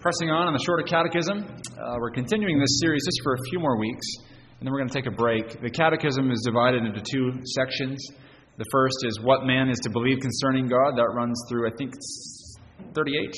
Pressing 0.00 0.30
on 0.30 0.46
on 0.46 0.54
the 0.54 0.64
Shorter 0.64 0.82
Catechism, 0.82 1.44
uh, 1.76 1.96
we're 2.00 2.10
continuing 2.10 2.58
this 2.58 2.80
series 2.80 3.04
just 3.04 3.20
for 3.22 3.34
a 3.34 3.38
few 3.50 3.60
more 3.60 3.76
weeks, 3.76 4.06
and 4.58 4.64
then 4.64 4.72
we're 4.72 4.78
going 4.78 4.88
to 4.88 4.94
take 4.94 5.04
a 5.04 5.14
break. 5.14 5.60
The 5.60 5.68
Catechism 5.68 6.30
is 6.30 6.40
divided 6.40 6.86
into 6.86 7.02
two 7.02 7.38
sections. 7.44 8.00
The 8.56 8.64
first 8.72 8.96
is 9.04 9.20
what 9.20 9.44
man 9.44 9.68
is 9.68 9.78
to 9.80 9.90
believe 9.90 10.20
concerning 10.20 10.68
God. 10.68 10.96
That 10.96 11.12
runs 11.14 11.38
through, 11.50 11.68
I 11.68 11.76
think, 11.76 11.92
38. 12.94 13.34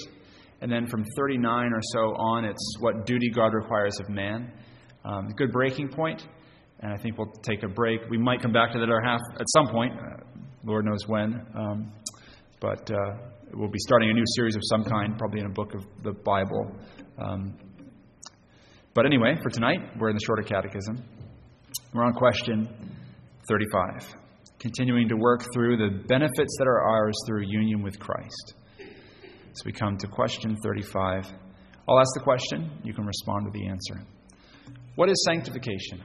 And 0.60 0.70
then 0.70 0.86
from 0.86 1.04
39 1.16 1.72
or 1.72 1.80
so 1.82 1.98
on, 2.14 2.44
it's 2.44 2.76
what 2.78 3.06
duty 3.06 3.28
God 3.34 3.54
requires 3.54 3.98
of 3.98 4.08
man. 4.08 4.52
Um, 5.04 5.30
good 5.36 5.50
breaking 5.50 5.88
point, 5.88 6.28
and 6.78 6.92
I 6.92 6.96
think 6.96 7.18
we'll 7.18 7.32
take 7.42 7.64
a 7.64 7.68
break. 7.68 8.02
We 8.08 8.18
might 8.18 8.40
come 8.40 8.52
back 8.52 8.70
to 8.74 8.78
that 8.78 8.88
half 9.04 9.20
at 9.34 9.46
some 9.48 9.66
point, 9.66 9.94
uh, 9.98 10.22
Lord 10.62 10.84
knows 10.84 11.08
when. 11.08 11.44
Um, 11.56 11.92
but 12.60 12.88
uh, 12.88 13.32
we'll 13.54 13.68
be 13.70 13.78
starting 13.78 14.10
a 14.10 14.12
new 14.12 14.24
series 14.36 14.56
of 14.56 14.62
some 14.64 14.84
kind, 14.84 15.16
probably 15.18 15.40
in 15.40 15.46
a 15.46 15.50
book 15.50 15.74
of 15.74 15.84
the 16.02 16.12
Bible. 16.12 16.74
Um, 17.18 17.54
but 18.94 19.06
anyway, 19.06 19.36
for 19.42 19.50
tonight, 19.50 19.80
we're 19.98 20.10
in 20.10 20.16
the 20.16 20.22
Shorter 20.24 20.42
Catechism. 20.42 21.02
We're 21.92 22.04
on 22.04 22.14
question 22.14 22.68
35, 23.48 24.14
continuing 24.58 25.08
to 25.08 25.16
work 25.16 25.44
through 25.52 25.76
the 25.76 26.04
benefits 26.06 26.56
that 26.58 26.66
are 26.66 26.82
ours 26.82 27.14
through 27.26 27.42
union 27.46 27.82
with 27.82 27.98
Christ. 27.98 28.54
So 29.54 29.62
we 29.66 29.72
come 29.72 29.98
to 29.98 30.06
question 30.06 30.56
35. 30.62 31.30
I'll 31.88 31.98
ask 31.98 32.14
the 32.14 32.22
question, 32.22 32.70
you 32.82 32.94
can 32.94 33.04
respond 33.04 33.46
to 33.52 33.58
the 33.58 33.66
answer. 33.66 34.00
What 34.94 35.10
is 35.10 35.22
sanctification? 35.26 36.02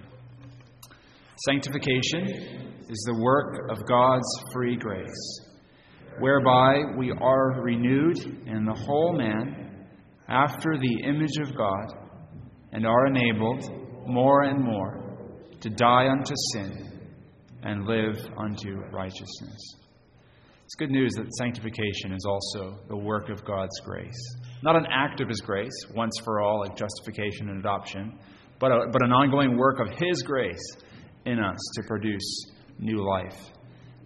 Sanctification 1.46 2.84
is 2.90 3.04
the 3.06 3.20
work 3.22 3.70
of 3.70 3.86
God's 3.86 4.28
free 4.54 4.76
grace 4.76 5.47
whereby 6.20 6.82
we 6.98 7.12
are 7.12 7.62
renewed 7.62 8.18
in 8.46 8.66
the 8.66 8.74
whole 8.74 9.14
man 9.14 9.86
after 10.28 10.78
the 10.78 11.04
image 11.04 11.38
of 11.42 11.56
God, 11.56 11.94
and 12.74 12.86
are 12.86 13.08
enabled 13.08 13.64
more 14.08 14.44
and 14.44 14.64
more 14.64 15.02
to 15.62 15.70
die 15.70 16.10
unto 16.10 16.34
sin 16.54 17.10
and 17.64 17.86
live 17.86 18.16
unto 18.38 18.76
righteousness. 18.92 19.76
It's 20.64 20.76
good 20.76 20.92
news 20.92 21.14
that 21.14 21.34
sanctification 21.36 22.12
is 22.12 22.26
also 22.28 22.78
the 22.90 22.98
work 22.98 23.30
of 23.30 23.46
God's 23.46 23.80
grace. 23.86 24.36
Not 24.64 24.76
an 24.76 24.86
act 24.92 25.22
of 25.22 25.30
His 25.30 25.40
grace, 25.40 25.72
once 25.96 26.14
for 26.26 26.42
all, 26.42 26.60
like 26.60 26.76
justification 26.76 27.50
and 27.50 27.60
adoption, 27.60 28.20
but, 28.60 28.72
a, 28.72 28.90
but 28.92 29.02
an 29.02 29.14
ongoing 29.14 29.58
work 29.58 29.80
of 29.80 29.98
His 29.98 30.22
grace 30.24 30.76
in 31.26 31.40
us 31.40 31.58
to 31.76 31.84
produce 31.84 32.52
new 32.80 33.02
life 33.08 33.52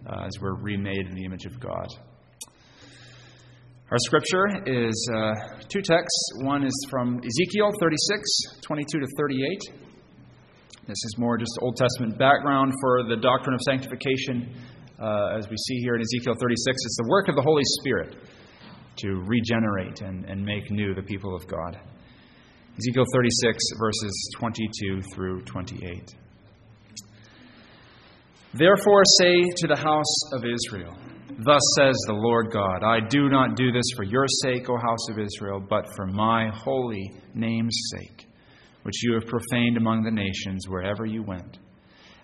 uh, 0.06 0.24
as 0.26 0.32
we're 0.40 0.54
remade 0.54 1.06
in 1.06 1.14
the 1.14 1.24
image 1.24 1.44
of 1.44 1.58
God. 1.60 1.88
Our 3.90 3.98
scripture 4.06 4.46
is 4.64 5.10
uh, 5.14 5.34
two 5.68 5.82
texts. 5.82 6.32
One 6.44 6.64
is 6.64 6.86
from 6.88 7.20
Ezekiel 7.22 7.70
36, 7.78 8.62
22 8.62 9.00
to 9.00 9.06
38. 9.18 9.60
This 10.86 10.96
is 10.96 11.14
more 11.18 11.36
just 11.36 11.52
Old 11.60 11.76
Testament 11.76 12.18
background 12.18 12.72
for 12.80 13.04
the 13.04 13.16
doctrine 13.16 13.54
of 13.54 13.60
sanctification. 13.60 14.54
Uh, 14.98 15.36
as 15.36 15.48
we 15.50 15.56
see 15.56 15.76
here 15.80 15.94
in 15.94 16.00
Ezekiel 16.00 16.34
36, 16.40 16.64
it's 16.66 16.96
the 17.02 17.08
work 17.08 17.28
of 17.28 17.36
the 17.36 17.42
Holy 17.42 17.62
Spirit 17.80 18.16
to 18.96 19.22
regenerate 19.26 20.00
and, 20.00 20.24
and 20.24 20.44
make 20.44 20.70
new 20.70 20.94
the 20.94 21.02
people 21.02 21.36
of 21.36 21.46
God. 21.46 21.78
Ezekiel 22.78 23.04
36, 23.12 23.58
verses 23.78 24.30
22 24.38 25.02
through 25.14 25.42
28. 25.42 26.14
Therefore, 28.54 29.02
say 29.18 29.44
to 29.56 29.66
the 29.66 29.80
house 29.80 30.32
of 30.34 30.44
Israel, 30.44 30.94
Thus 31.44 31.62
says 31.78 31.96
the 32.06 32.12
Lord 32.12 32.52
God 32.52 32.84
I 32.84 33.00
do 33.00 33.30
not 33.30 33.56
do 33.56 33.72
this 33.72 33.86
for 33.96 34.02
your 34.02 34.26
sake, 34.42 34.68
O 34.68 34.76
house 34.76 35.08
of 35.08 35.18
Israel, 35.18 35.58
but 35.58 35.88
for 35.96 36.06
my 36.06 36.50
holy 36.54 37.10
name's 37.34 37.76
sake, 37.96 38.26
which 38.82 39.02
you 39.02 39.14
have 39.14 39.26
profaned 39.26 39.78
among 39.78 40.02
the 40.02 40.10
nations 40.10 40.68
wherever 40.68 41.06
you 41.06 41.22
went. 41.22 41.58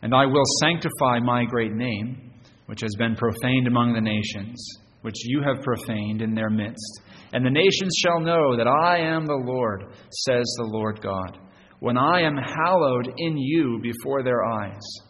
And 0.03 0.15
I 0.15 0.27
will 0.27 0.45
sanctify 0.61 1.21
my 1.21 1.47
great 1.47 1.73
name, 1.73 2.31
which 2.67 2.83
has 2.83 2.95
been 2.99 3.17
profaned 3.17 3.67
among 3.67 3.95
the 3.95 4.01
nations, 4.03 4.63
which 5.01 5.25
you 5.25 5.43
have 5.43 5.65
profaned 5.65 6.21
in 6.21 6.35
their 6.35 6.51
midst. 6.51 7.01
And 7.33 7.45
the 7.45 7.51
nations 7.51 7.97
shall 8.05 8.21
know 8.21 8.55
that 8.55 8.69
I 8.69 8.99
am 8.99 9.25
the 9.25 9.43
Lord, 9.47 9.95
says 10.11 10.45
the 10.59 10.69
Lord 10.71 11.01
God, 11.01 11.39
when 11.81 11.97
I 11.97 12.21
am 12.21 12.37
hallowed 12.37 13.15
in 13.17 13.39
you 13.39 13.81
before 13.83 14.23
their 14.23 14.45
eyes. 14.45 15.08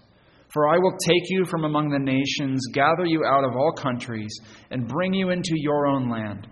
For 0.53 0.67
I 0.67 0.79
will 0.79 0.97
take 0.99 1.29
you 1.29 1.45
from 1.45 1.65
among 1.65 1.91
the 1.91 1.99
nations, 1.99 2.61
gather 2.73 3.05
you 3.05 3.25
out 3.25 3.45
of 3.45 3.55
all 3.55 3.73
countries, 3.73 4.35
and 4.71 4.89
bring 4.89 5.13
you 5.13 5.31
into 5.31 5.53
your 5.57 5.87
own 5.87 6.09
land. 6.11 6.47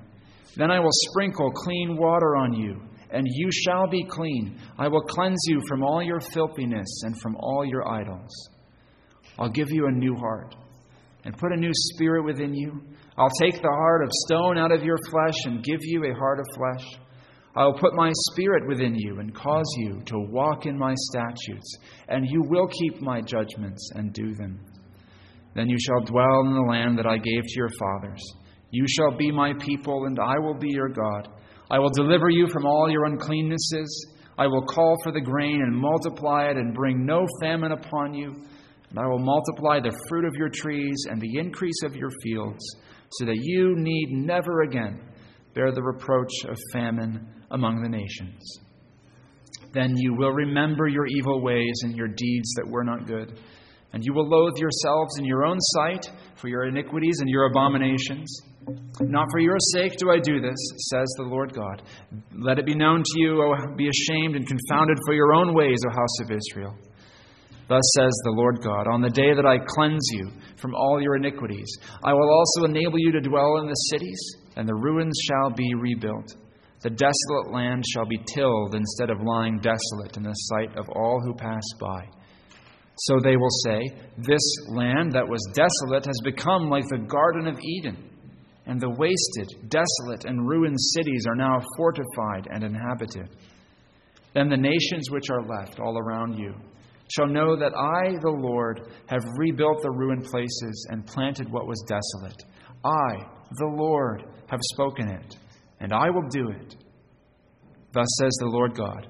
Then 0.57 0.71
I 0.71 0.81
will 0.81 0.91
sprinkle 0.93 1.51
clean 1.51 1.97
water 1.97 2.37
on 2.37 2.53
you, 2.53 2.83
and 3.11 3.27
you 3.27 3.51
shall 3.51 3.87
be 3.89 4.05
clean. 4.05 4.59
I 4.79 4.89
will 4.89 5.03
cleanse 5.03 5.43
you 5.47 5.61
from 5.69 5.83
all 5.83 6.03
your 6.03 6.21
filthiness 6.21 7.03
and 7.05 7.19
from 7.21 7.37
all 7.37 7.65
your 7.65 7.89
idols. 7.89 8.49
I'll 9.39 9.51
give 9.51 9.71
you 9.71 9.87
a 9.87 9.93
new 9.93 10.15
heart, 10.15 10.55
and 11.25 11.37
put 11.37 11.53
a 11.53 11.57
new 11.57 11.73
spirit 11.73 12.25
within 12.25 12.55
you. 12.55 12.83
I'll 13.17 13.33
take 13.41 13.63
the 13.63 13.69
heart 13.69 14.03
of 14.03 14.11
stone 14.27 14.59
out 14.59 14.73
of 14.73 14.83
your 14.83 14.99
flesh, 15.11 15.39
and 15.45 15.65
give 15.65 15.81
you 15.83 16.05
a 16.05 16.15
heart 16.15 16.39
of 16.39 16.47
flesh. 16.55 16.87
I 17.57 17.65
will 17.65 17.79
put 17.79 17.95
my 17.95 18.13
spirit 18.31 18.69
within 18.69 18.95
you 18.95 19.19
and 19.19 19.35
cause 19.35 19.65
you 19.79 20.03
to 20.05 20.19
walk 20.31 20.67
in 20.67 20.77
my 20.77 20.95
statutes, 20.95 21.79
and 22.07 22.29
you 22.29 22.43
will 22.43 22.69
keep 22.69 23.01
my 23.01 23.23
judgments 23.23 23.91
and 23.95 24.13
do 24.13 24.35
them. 24.35 24.61
Then 25.55 25.71
you 25.71 25.79
shall 25.81 26.05
dwell 26.05 26.41
in 26.43 26.53
the 26.53 26.71
land 26.71 26.99
that 26.99 27.07
I 27.07 27.17
gave 27.17 27.43
to 27.43 27.57
your 27.57 27.71
fathers. 27.79 28.23
You 28.73 28.85
shall 28.87 29.17
be 29.17 29.31
my 29.31 29.55
people, 29.55 30.05
and 30.05 30.19
I 30.21 30.39
will 30.39 30.59
be 30.59 30.69
your 30.69 30.91
God. 30.91 31.29
I 31.71 31.79
will 31.79 31.89
deliver 31.89 32.29
you 32.29 32.47
from 32.49 32.67
all 32.67 32.91
your 32.91 33.07
uncleannesses. 33.07 33.89
I 34.37 34.47
will 34.47 34.67
call 34.67 34.95
for 35.03 35.13
the 35.13 35.23
grain 35.23 35.63
and 35.63 35.75
multiply 35.75 36.51
it, 36.51 36.59
and 36.59 36.75
bring 36.75 37.07
no 37.07 37.27
famine 37.41 37.73
upon 37.73 38.13
you. 38.13 38.37
And 38.91 38.99
I 38.99 39.07
will 39.07 39.19
multiply 39.19 39.81
the 39.81 39.99
fruit 40.11 40.27
of 40.27 40.35
your 40.35 40.51
trees 40.51 41.07
and 41.09 41.23
the 41.23 41.39
increase 41.39 41.83
of 41.85 41.97
your 41.97 42.11
fields, 42.23 42.63
so 43.13 43.25
that 43.25 43.39
you 43.41 43.75
need 43.77 44.11
never 44.11 44.61
again 44.61 45.01
bear 45.55 45.73
the 45.73 45.83
reproach 45.83 46.45
of 46.51 46.59
famine 46.75 47.27
among 47.51 47.83
the 47.83 47.89
nations. 47.89 48.61
Then 49.73 49.95
you 49.97 50.15
will 50.15 50.33
remember 50.33 50.89
your 50.89 51.07
evil 51.07 51.43
ways 51.43 51.81
and 51.83 51.97
your 51.97 52.09
deeds 52.09 52.55
that 52.55 52.69
were 52.69 52.85
not 52.85 53.07
good. 53.07 53.39
And 53.93 54.03
you 54.05 54.13
will 54.15 54.29
loathe 54.29 54.59
yourselves 54.59 55.19
in 55.19 55.25
your 55.25 55.45
own 55.45 55.59
sight 55.61 56.11
for 56.37 56.49
your 56.49 56.65
iniquities 56.65 57.17
and 57.21 57.31
your 57.31 57.47
abominations. 57.47 58.41
Not 59.01 59.29
for 59.31 59.39
your 59.39 59.59
sake 59.75 59.97
do 59.97 60.11
I 60.11 60.19
do 60.19 60.41
this, 60.41 60.57
says 60.91 61.07
the 61.17 61.25
Lord 61.25 61.55
God. 61.55 61.83
Let 62.35 62.59
it 62.59 62.67
be 62.67 62.75
known 62.75 63.03
to 63.05 63.21
you, 63.21 63.43
O 63.43 63.55
be 63.77 63.89
ashamed 63.89 64.35
and 64.35 64.47
confounded 64.47 64.99
for 65.07 65.15
your 65.15 65.35
own 65.35 65.55
ways, 65.55 65.79
O 65.87 65.91
house 65.91 66.21
of 66.23 66.31
Israel. 66.31 66.77
Thus 67.69 67.83
says 67.97 68.13
the 68.25 68.31
Lord 68.31 68.63
God 68.63 68.87
On 68.87 69.03
the 69.03 69.11
day 69.11 69.35
that 69.35 69.47
I 69.47 69.59
cleanse 69.67 70.07
you 70.13 70.31
from 70.57 70.75
all 70.75 71.01
your 71.01 71.17
iniquities, 71.17 71.69
I 72.05 72.13
will 72.13 72.31
also 72.31 72.65
enable 72.65 72.99
you 72.99 73.13
to 73.13 73.21
dwell 73.21 73.59
in 73.59 73.67
the 73.67 73.75
cities, 73.91 74.19
and 74.57 74.69
the 74.69 74.75
ruins 74.75 75.19
shall 75.27 75.51
be 75.51 75.75
rebuilt. 75.75 76.35
The 76.87 76.91
desolate 76.91 77.53
land 77.53 77.85
shall 77.85 78.07
be 78.07 78.23
tilled 78.33 78.77
instead 78.77 79.11
of 79.11 79.21
lying 79.21 79.59
desolate 79.59 80.17
in 80.17 80.23
the 80.23 80.33
sight 80.33 80.77
of 80.79 80.89
all 80.91 81.21
who 81.21 81.35
pass 81.35 81.65
by. 81.81 82.07
So 82.99 83.19
they 83.19 83.37
will 83.37 83.51
say, 83.65 83.91
This 84.19 84.57
land 84.69 85.11
that 85.11 85.27
was 85.29 85.43
desolate 85.53 86.07
has 86.07 86.21
become 86.23 86.71
like 86.71 86.85
the 86.89 87.05
Garden 87.09 87.49
of 87.49 87.59
Eden, 87.59 88.09
and 88.67 88.81
the 88.81 88.89
wasted, 88.89 89.69
desolate, 89.69 90.27
and 90.27 90.49
ruined 90.49 90.77
cities 90.95 91.25
are 91.29 91.35
now 91.35 91.61
fortified 91.77 92.47
and 92.53 92.63
inhabited. 92.63 93.35
Then 94.35 94.49
the 94.49 94.57
nations 94.57 95.11
which 95.11 95.29
are 95.29 95.45
left 95.45 95.81
all 95.81 95.99
around 95.99 96.39
you 96.39 96.55
shall 97.17 97.27
know 97.27 97.57
that 97.57 97.75
I, 97.75 98.13
the 98.23 98.31
Lord, 98.31 98.93
have 99.07 99.25
rebuilt 99.37 99.83
the 99.83 99.91
ruined 99.91 100.23
places 100.23 100.87
and 100.93 101.05
planted 101.05 101.51
what 101.51 101.67
was 101.67 101.85
desolate. 101.89 102.45
I, 102.85 103.27
the 103.59 103.75
Lord, 103.77 104.23
have 104.47 104.61
spoken 104.63 105.09
it 105.09 105.37
and 105.81 105.93
I 105.93 106.11
will 106.11 106.29
do 106.31 106.51
it. 106.51 106.77
Thus 107.93 108.07
says 108.19 108.33
the 108.41 108.47
Lord 108.47 108.75
God 108.75 109.09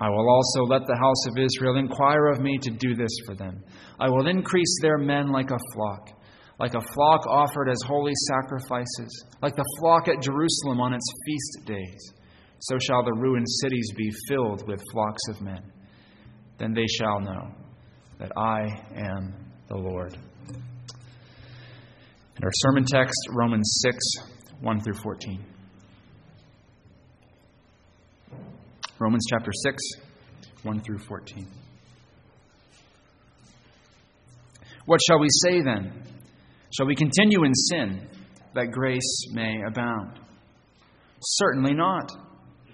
I 0.00 0.08
will 0.08 0.28
also 0.28 0.62
let 0.62 0.86
the 0.86 0.96
house 0.96 1.26
of 1.26 1.38
Israel 1.38 1.76
inquire 1.76 2.26
of 2.26 2.40
me 2.40 2.58
to 2.58 2.70
do 2.70 2.94
this 2.94 3.10
for 3.26 3.34
them. 3.34 3.62
I 3.98 4.08
will 4.08 4.28
increase 4.28 4.78
their 4.80 4.98
men 4.98 5.32
like 5.32 5.50
a 5.50 5.58
flock, 5.74 6.10
like 6.60 6.74
a 6.74 6.80
flock 6.80 7.26
offered 7.26 7.68
as 7.68 7.78
holy 7.84 8.12
sacrifices, 8.28 9.24
like 9.42 9.56
the 9.56 9.64
flock 9.80 10.08
at 10.08 10.22
Jerusalem 10.22 10.80
on 10.80 10.94
its 10.94 11.06
feast 11.26 11.66
days. 11.66 12.12
So 12.60 12.78
shall 12.78 13.04
the 13.04 13.12
ruined 13.12 13.46
cities 13.62 13.90
be 13.96 14.10
filled 14.28 14.66
with 14.68 14.82
flocks 14.92 15.22
of 15.30 15.42
men. 15.42 15.72
Then 16.58 16.74
they 16.74 16.86
shall 16.86 17.20
know 17.20 17.52
that 18.18 18.32
I 18.36 18.66
am 18.96 19.34
the 19.68 19.76
Lord. 19.76 20.16
And 22.36 22.44
our 22.44 22.52
sermon 22.54 22.84
text, 22.84 23.16
Romans 23.30 23.80
6, 23.82 23.96
1 24.60 24.80
through 24.80 24.94
14. 25.02 25.44
Romans 29.00 29.24
chapter 29.30 29.52
6, 29.52 29.82
1 30.64 30.80
through 30.80 30.98
14. 30.98 31.46
What 34.86 34.98
shall 35.06 35.20
we 35.20 35.28
say 35.44 35.62
then? 35.62 36.02
Shall 36.76 36.86
we 36.86 36.96
continue 36.96 37.44
in 37.44 37.54
sin 37.54 38.08
that 38.54 38.72
grace 38.72 39.26
may 39.30 39.60
abound? 39.68 40.18
Certainly 41.20 41.74
not. 41.74 42.10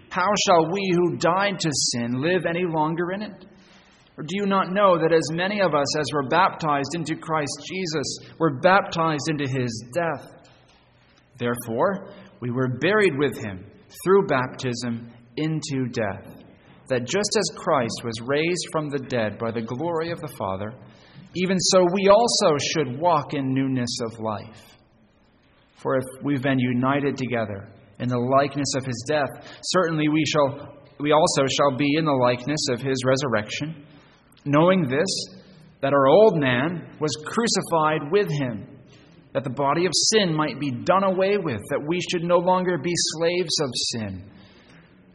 How 0.08 0.30
shall 0.46 0.72
we 0.72 0.90
who 0.94 1.18
died 1.18 1.58
to 1.60 1.70
sin 1.92 2.22
live 2.22 2.46
any 2.48 2.64
longer 2.64 3.12
in 3.12 3.20
it? 3.20 3.44
Or 4.16 4.24
do 4.24 4.34
you 4.34 4.46
not 4.46 4.72
know 4.72 4.96
that 4.96 5.12
as 5.12 5.30
many 5.30 5.60
of 5.60 5.74
us 5.74 5.98
as 5.98 6.06
were 6.14 6.28
baptized 6.28 6.94
into 6.94 7.16
Christ 7.16 7.52
Jesus 7.68 8.30
were 8.38 8.60
baptized 8.60 9.28
into 9.28 9.44
his 9.46 9.84
death? 9.92 10.30
Therefore, 11.36 12.14
we 12.40 12.50
were 12.50 12.78
buried 12.80 13.18
with 13.18 13.36
him 13.44 13.66
through 14.04 14.26
baptism 14.26 15.12
into 15.36 15.88
death, 15.88 16.44
that 16.88 17.06
just 17.06 17.36
as 17.36 17.56
Christ 17.56 18.02
was 18.04 18.20
raised 18.22 18.66
from 18.72 18.90
the 18.90 18.98
dead 18.98 19.38
by 19.38 19.50
the 19.50 19.62
glory 19.62 20.10
of 20.10 20.20
the 20.20 20.32
Father, 20.36 20.72
even 21.34 21.58
so 21.58 21.86
we 21.92 22.08
also 22.08 22.56
should 22.58 22.98
walk 22.98 23.34
in 23.34 23.54
newness 23.54 23.98
of 24.04 24.20
life. 24.20 24.76
For 25.82 25.96
if 25.96 26.04
we've 26.22 26.42
been 26.42 26.58
united 26.58 27.16
together 27.16 27.68
in 27.98 28.08
the 28.08 28.18
likeness 28.18 28.74
of 28.76 28.84
his 28.84 29.04
death, 29.08 29.28
certainly 29.62 30.08
we 30.08 30.24
shall 30.26 30.78
we 31.00 31.10
also 31.10 31.42
shall 31.48 31.76
be 31.76 31.96
in 31.96 32.04
the 32.04 32.12
likeness 32.12 32.68
of 32.70 32.80
his 32.80 32.96
resurrection, 33.04 33.84
knowing 34.44 34.88
this 34.88 35.08
that 35.82 35.92
our 35.92 36.06
old 36.06 36.38
man 36.38 36.96
was 36.98 37.10
crucified 37.26 38.10
with 38.10 38.30
him, 38.30 38.66
that 39.34 39.44
the 39.44 39.50
body 39.50 39.84
of 39.84 39.92
sin 40.12 40.34
might 40.34 40.58
be 40.58 40.70
done 40.70 41.04
away 41.04 41.36
with, 41.36 41.60
that 41.68 41.84
we 41.86 42.00
should 42.00 42.22
no 42.22 42.38
longer 42.38 42.78
be 42.78 42.92
slaves 42.94 43.60
of 43.60 43.70
sin. 43.74 44.30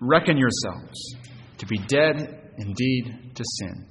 reckon 0.00 0.36
yourselves 0.36 1.16
to 1.58 1.66
be 1.66 1.78
dead 1.86 2.52
indeed 2.58 3.32
to 3.34 3.44
sin, 3.58 3.86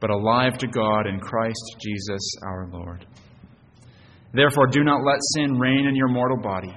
but 0.00 0.10
alive 0.10 0.58
to 0.58 0.66
God 0.66 1.06
in 1.06 1.20
Christ 1.20 1.76
Jesus 1.80 2.22
our 2.46 2.68
Lord. 2.72 3.06
Therefore, 4.32 4.66
do 4.66 4.84
not 4.84 5.04
let 5.04 5.18
sin 5.34 5.58
reign 5.58 5.86
in 5.86 5.96
your 5.96 6.08
mortal 6.08 6.38
body 6.38 6.74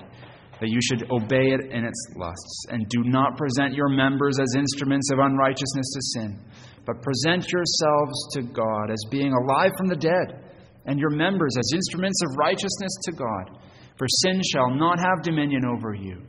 that 0.59 0.69
you 0.69 0.79
should 0.81 1.09
obey 1.09 1.51
it 1.51 1.71
in 1.71 1.85
its 1.85 2.07
lusts, 2.17 2.65
and 2.69 2.88
do 2.89 3.03
not 3.06 3.38
present 3.38 3.73
your 3.73 3.89
members 3.89 4.39
as 4.39 4.56
instruments 4.57 5.09
of 5.11 5.19
unrighteousness 5.19 5.94
to 5.94 6.01
sin, 6.01 6.39
but 6.85 7.01
present 7.01 7.50
yourselves 7.51 8.27
to 8.33 8.41
God 8.41 8.91
as 8.91 9.00
being 9.09 9.31
alive 9.33 9.71
from 9.77 9.88
the 9.88 9.95
dead, 9.95 10.44
and 10.85 11.00
your 11.00 11.11
members 11.11 11.56
as 11.57 11.71
instruments 11.73 12.19
of 12.23 12.38
righteousness 12.38 12.91
to 13.03 13.11
God. 13.13 13.57
For 13.97 14.07
sin 14.23 14.41
shall 14.51 14.69
not 14.69 15.00
have 15.00 15.23
dominion 15.23 15.63
over 15.65 15.94
you, 15.94 16.23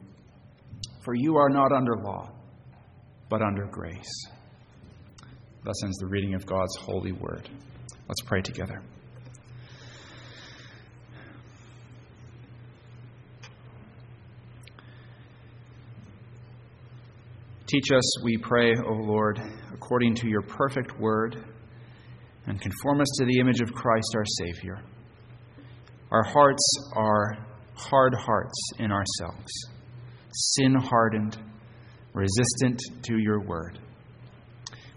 for 1.11 1.17
you 1.17 1.39
are 1.39 1.49
not 1.49 1.73
under 1.73 1.97
law, 1.97 2.31
but 3.29 3.43
under 3.43 3.67
grace. 3.67 4.29
Thus 5.65 5.83
ends 5.83 5.97
the 5.99 6.07
reading 6.07 6.35
of 6.35 6.47
God's 6.47 6.77
holy 6.77 7.11
word. 7.11 7.51
Let's 8.07 8.21
pray 8.27 8.43
together. 8.43 8.81
Teach 17.67 17.91
us, 17.93 18.23
we 18.23 18.37
pray, 18.37 18.77
O 18.77 18.93
Lord, 18.93 19.41
according 19.75 20.15
to 20.15 20.29
your 20.29 20.43
perfect 20.43 20.97
word, 21.01 21.45
and 22.47 22.61
conform 22.61 23.01
us 23.01 23.09
to 23.19 23.25
the 23.25 23.41
image 23.41 23.61
of 23.61 23.73
Christ 23.73 24.15
our 24.15 24.27
Savior. 24.39 24.79
Our 26.13 26.23
hearts 26.23 26.93
are 26.95 27.37
hard 27.75 28.15
hearts 28.15 28.55
in 28.79 28.93
ourselves, 28.93 29.51
sin 30.33 30.75
hardened, 30.75 31.37
resistant 32.13 32.81
to 33.05 33.19
your 33.19 33.41
word. 33.41 33.79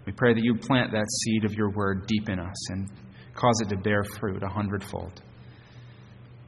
We 0.06 0.12
pray 0.12 0.34
that 0.34 0.44
you 0.44 0.56
plant 0.56 0.92
that 0.92 1.06
seed 1.10 1.46
of 1.46 1.54
your 1.54 1.70
word 1.70 2.08
deep 2.08 2.30
in 2.30 2.40
us 2.40 2.70
and 2.72 2.90
cause 3.34 3.62
it 3.62 3.70
to 3.70 3.78
bear 3.78 4.04
fruit 4.20 4.44
a 4.44 4.50
hundredfold. 4.50 5.22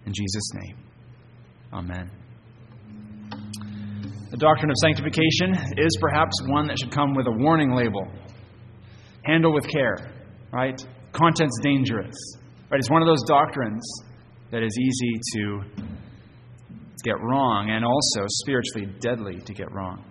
In 0.05 0.13
Jesus' 0.13 0.53
name, 0.53 0.77
amen. 1.73 2.11
The 4.31 4.37
doctrine 4.37 4.69
of 4.69 4.75
sanctification 4.81 5.53
is 5.77 5.97
perhaps 6.01 6.33
one 6.47 6.67
that 6.67 6.77
should 6.77 6.91
come 6.91 7.15
with 7.15 7.27
a 7.27 7.31
warning 7.31 7.73
label. 7.73 8.05
Handle 9.23 9.53
with 9.53 9.67
care, 9.67 10.11
right? 10.51 10.79
Content's 11.13 11.57
dangerous, 11.63 12.15
right? 12.69 12.79
It's 12.79 12.89
one 12.89 13.01
of 13.01 13.07
those 13.07 13.23
doctrines 13.27 13.81
that 14.51 14.61
is 14.61 14.77
easy 14.77 15.19
to 15.33 15.94
get 17.05 17.21
wrong 17.21 17.69
and 17.69 17.85
also 17.85 18.25
spiritually 18.41 18.91
deadly 18.99 19.39
to 19.45 19.53
get 19.53 19.71
wrong. 19.71 20.03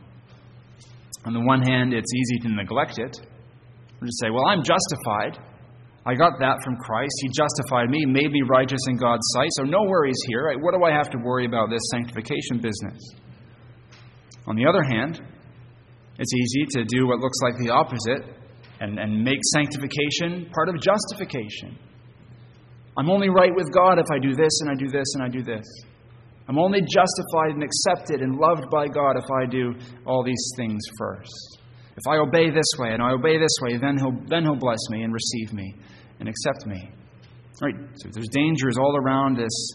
On 1.27 1.35
the 1.35 1.41
one 1.41 1.63
hand, 1.63 1.93
it's 1.93 2.13
easy 2.15 2.49
to 2.49 2.55
neglect 2.55 2.99
it. 2.99 3.19
We 4.01 4.07
just 4.09 4.21
say, 4.21 4.31
well, 4.31 4.47
I'm 4.47 4.63
justified. 4.63 5.43
I 6.07 6.15
got 6.15 6.39
that 6.39 6.63
from 6.63 6.77
Christ. 6.77 7.13
He 7.23 7.29
justified 7.35 7.91
me, 7.91 8.05
made 8.07 8.31
me 8.31 8.43
righteous 8.47 8.81
in 8.89 8.97
God's 8.97 9.25
sight, 9.35 9.49
so 9.57 9.65
no 9.65 9.83
worries 9.83 10.21
here. 10.29 10.53
What 10.61 10.75
do 10.75 10.85
I 10.85 10.93
have 10.93 11.11
to 11.11 11.19
worry 11.19 11.47
about 11.47 11.71
this 11.71 11.81
sanctification 11.91 12.61
business? 12.61 13.01
On 14.47 14.55
the 14.55 14.67
other 14.67 14.83
hand, 14.83 15.21
it's 16.19 16.35
easy 16.35 16.67
to 16.79 16.85
do 16.85 17.07
what 17.07 17.21
looks 17.21 17.39
like 17.43 17.57
the 17.59 17.71
opposite 17.71 18.23
and, 18.81 18.99
and 18.99 19.25
make 19.25 19.41
sanctification 19.55 20.51
part 20.53 20.69
of 20.69 20.77
justification. 20.81 21.79
I'm 22.97 23.11
only 23.11 23.31
right 23.31 23.51
with 23.55 23.73
God 23.73 23.99
if 23.99 24.07
I 24.13 24.19
do 24.19 24.35
this 24.35 24.61
and 24.61 24.71
I 24.71 24.75
do 24.79 24.89
this 24.89 25.07
and 25.15 25.25
I 25.25 25.29
do 25.29 25.43
this. 25.43 25.65
I'm 26.49 26.59
only 26.59 26.81
justified 26.81 27.55
and 27.55 27.63
accepted 27.63 28.21
and 28.21 28.37
loved 28.37 28.69
by 28.71 28.87
God 28.87 29.17
if 29.17 29.25
I 29.31 29.47
do 29.47 29.75
all 30.07 30.23
these 30.23 30.51
things 30.57 30.83
first. 30.99 31.59
If 31.97 32.03
I 32.09 32.17
obey 32.17 32.51
this 32.51 32.67
way 32.79 32.91
and 32.93 33.03
I 33.03 33.13
obey 33.13 33.39
this 33.39 33.57
way, 33.63 33.79
then 33.79 33.97
he'll, 33.97 34.17
then 34.29 34.43
he'll 34.43 34.59
bless 34.59 34.81
me 34.91 35.03
and 35.03 35.13
receive 35.13 35.53
me 35.53 35.75
and 36.21 36.29
accept 36.29 36.67
me. 36.67 36.91
All 37.63 37.69
right, 37.69 37.77
so 37.97 38.09
there's 38.13 38.29
dangers 38.29 38.77
all 38.79 38.97
around 38.97 39.37
this 39.37 39.71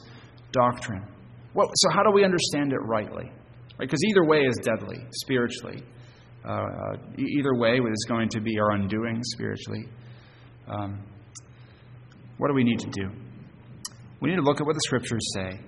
doctrine. 0.51 1.05
What, 1.53 1.69
so, 1.75 1.89
how 1.91 2.03
do 2.03 2.11
we 2.11 2.23
understand 2.23 2.73
it 2.73 2.79
rightly? 2.83 3.31
Because 3.79 3.99
right? 4.03 4.09
either 4.09 4.25
way 4.25 4.41
is 4.41 4.57
deadly 4.61 4.97
spiritually. 5.11 5.83
Uh, 6.45 6.97
either 7.17 7.55
way 7.55 7.77
is 7.77 8.05
going 8.07 8.29
to 8.29 8.41
be 8.41 8.59
our 8.59 8.71
undoing 8.71 9.21
spiritually. 9.23 9.85
Um, 10.67 11.03
what 12.37 12.49
do 12.49 12.53
we 12.53 12.63
need 12.63 12.79
to 12.79 12.89
do? 12.89 13.09
We 14.21 14.29
need 14.29 14.35
to 14.35 14.41
look 14.41 14.61
at 14.61 14.67
what 14.67 14.75
the 14.75 14.81
scriptures 14.85 15.25
say 15.33 15.59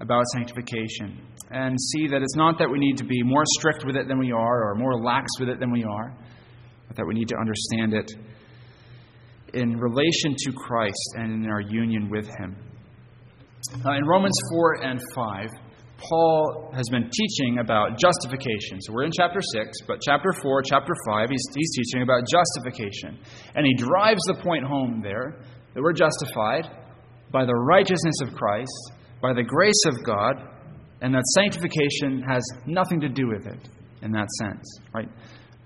about 0.00 0.24
sanctification 0.34 1.20
and 1.50 1.76
see 1.92 2.08
that 2.08 2.22
it's 2.22 2.36
not 2.36 2.58
that 2.58 2.68
we 2.70 2.78
need 2.78 2.96
to 2.98 3.04
be 3.04 3.22
more 3.22 3.44
strict 3.58 3.84
with 3.86 3.96
it 3.96 4.08
than 4.08 4.18
we 4.18 4.32
are 4.32 4.70
or 4.70 4.74
more 4.74 5.00
lax 5.00 5.26
with 5.38 5.48
it 5.48 5.60
than 5.60 5.70
we 5.70 5.84
are, 5.84 6.14
but 6.88 6.96
that 6.96 7.06
we 7.06 7.14
need 7.14 7.28
to 7.28 7.36
understand 7.36 7.94
it 7.94 8.10
in 9.54 9.78
relation 9.78 10.34
to 10.36 10.52
Christ 10.52 11.14
and 11.16 11.44
in 11.44 11.50
our 11.50 11.60
union 11.60 12.10
with 12.10 12.26
Him. 12.26 12.56
Uh, 13.84 13.92
in 13.92 14.04
Romans 14.04 14.36
4 14.52 14.82
and 14.84 15.00
5, 15.14 15.50
Paul 15.98 16.72
has 16.74 16.84
been 16.90 17.10
teaching 17.10 17.58
about 17.58 17.98
justification. 17.98 18.80
So 18.80 18.92
we're 18.92 19.04
in 19.04 19.12
chapter 19.16 19.40
6, 19.40 19.78
but 19.88 19.98
chapter 20.06 20.32
4, 20.42 20.62
chapter 20.62 20.92
5, 21.08 21.30
he's, 21.30 21.42
he's 21.54 21.72
teaching 21.74 22.02
about 22.02 22.22
justification. 22.30 23.18
And 23.54 23.64
he 23.64 23.74
drives 23.74 24.20
the 24.26 24.34
point 24.42 24.64
home 24.64 25.00
there 25.02 25.40
that 25.74 25.82
we're 25.82 25.94
justified 25.94 26.68
by 27.32 27.44
the 27.44 27.54
righteousness 27.54 28.16
of 28.22 28.34
Christ, 28.34 28.92
by 29.20 29.32
the 29.32 29.42
grace 29.42 29.82
of 29.86 30.02
God, 30.04 30.36
and 31.00 31.14
that 31.14 31.24
sanctification 31.34 32.22
has 32.28 32.42
nothing 32.66 33.00
to 33.00 33.08
do 33.08 33.28
with 33.28 33.46
it 33.46 33.68
in 34.02 34.12
that 34.12 34.28
sense. 34.42 34.80
Right? 34.94 35.08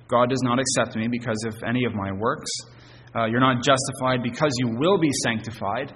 God 0.08 0.28
does 0.28 0.42
not 0.42 0.58
accept 0.58 0.96
me 0.96 1.08
because 1.08 1.44
of 1.46 1.54
any 1.66 1.84
of 1.84 1.94
my 1.94 2.12
works. 2.12 2.50
Uh, 3.14 3.26
you're 3.26 3.40
not 3.40 3.62
justified 3.62 4.22
because 4.22 4.52
you 4.58 4.76
will 4.78 4.98
be 4.98 5.10
sanctified. 5.24 5.92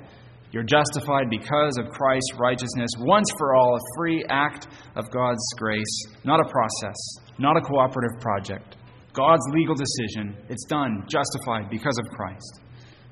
You're 0.53 0.63
justified 0.63 1.31
because 1.31 1.79
of 1.79 1.91
Christ's 1.91 2.35
righteousness, 2.39 2.91
once 3.01 3.29
for 3.39 3.57
all, 3.57 3.77
a 3.77 3.81
free 3.97 4.25
act 4.29 4.69
of 4.95 5.11
God's 5.11 5.43
grace, 5.57 6.07
not 6.25 6.39
a 6.39 6.49
process, 6.49 6.97
not 7.39 7.57
a 7.57 7.61
cooperative 7.61 8.21
project. 8.21 8.77
God's 9.13 9.43
legal 9.53 9.75
decision. 9.75 10.37
It's 10.49 10.65
done, 10.65 11.05
justified 11.09 11.71
because 11.71 11.99
of 11.99 12.11
Christ, 12.17 12.61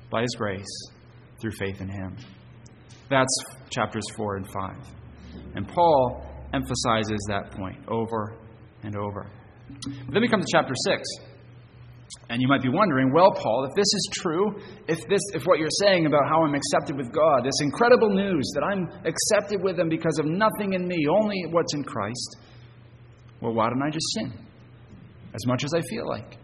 by 0.09 0.21
His 0.21 0.35
grace, 0.37 0.91
through 1.41 1.51
faith 1.59 1.81
in 1.81 1.89
Him. 1.89 2.15
That's 3.09 3.35
chapters 3.69 4.03
4 4.15 4.37
and 4.37 4.47
5. 4.51 4.75
And 5.55 5.67
Paul 5.67 6.25
emphasizes 6.53 7.25
that 7.29 7.51
point 7.51 7.77
over 7.87 8.37
and 8.83 8.95
over. 8.95 9.29
But 9.69 10.13
then 10.13 10.21
we 10.21 10.27
come 10.27 10.41
to 10.41 10.47
chapter 10.51 10.73
6. 10.75 11.03
And 12.29 12.41
you 12.41 12.47
might 12.47 12.61
be 12.61 12.69
wondering, 12.69 13.11
well, 13.13 13.31
Paul, 13.31 13.65
if 13.69 13.75
this 13.75 13.85
is 13.85 14.09
true, 14.13 14.55
if 14.87 15.07
this 15.07 15.21
if 15.33 15.43
what 15.45 15.57
you're 15.57 15.67
saying 15.81 16.05
about 16.05 16.27
how 16.29 16.43
I'm 16.43 16.53
accepted 16.53 16.95
with 16.95 17.11
God, 17.11 17.43
this 17.43 17.59
incredible 17.61 18.09
news 18.09 18.51
that 18.55 18.63
I'm 18.63 18.87
accepted 19.05 19.63
with 19.63 19.79
him 19.79 19.89
because 19.89 20.19
of 20.19 20.25
nothing 20.25 20.73
in 20.73 20.87
me, 20.87 21.07
only 21.09 21.45
what's 21.49 21.73
in 21.73 21.83
Christ, 21.83 22.37
well, 23.41 23.53
why 23.53 23.69
don't 23.69 23.81
I 23.81 23.89
just 23.89 24.05
sin? 24.13 24.43
as 25.33 25.45
much 25.47 25.63
as 25.63 25.73
I 25.73 25.81
feel 25.89 26.07
like. 26.07 26.37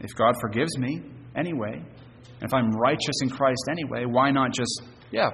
If 0.00 0.14
God 0.16 0.34
forgives 0.40 0.76
me 0.78 1.02
anyway, 1.36 1.74
and 1.74 2.42
if 2.42 2.52
I'm 2.52 2.70
righteous 2.72 3.22
in 3.22 3.30
Christ 3.30 3.68
anyway, 3.70 4.04
why 4.06 4.30
not 4.30 4.52
just, 4.52 4.82
yeah, 5.10 5.30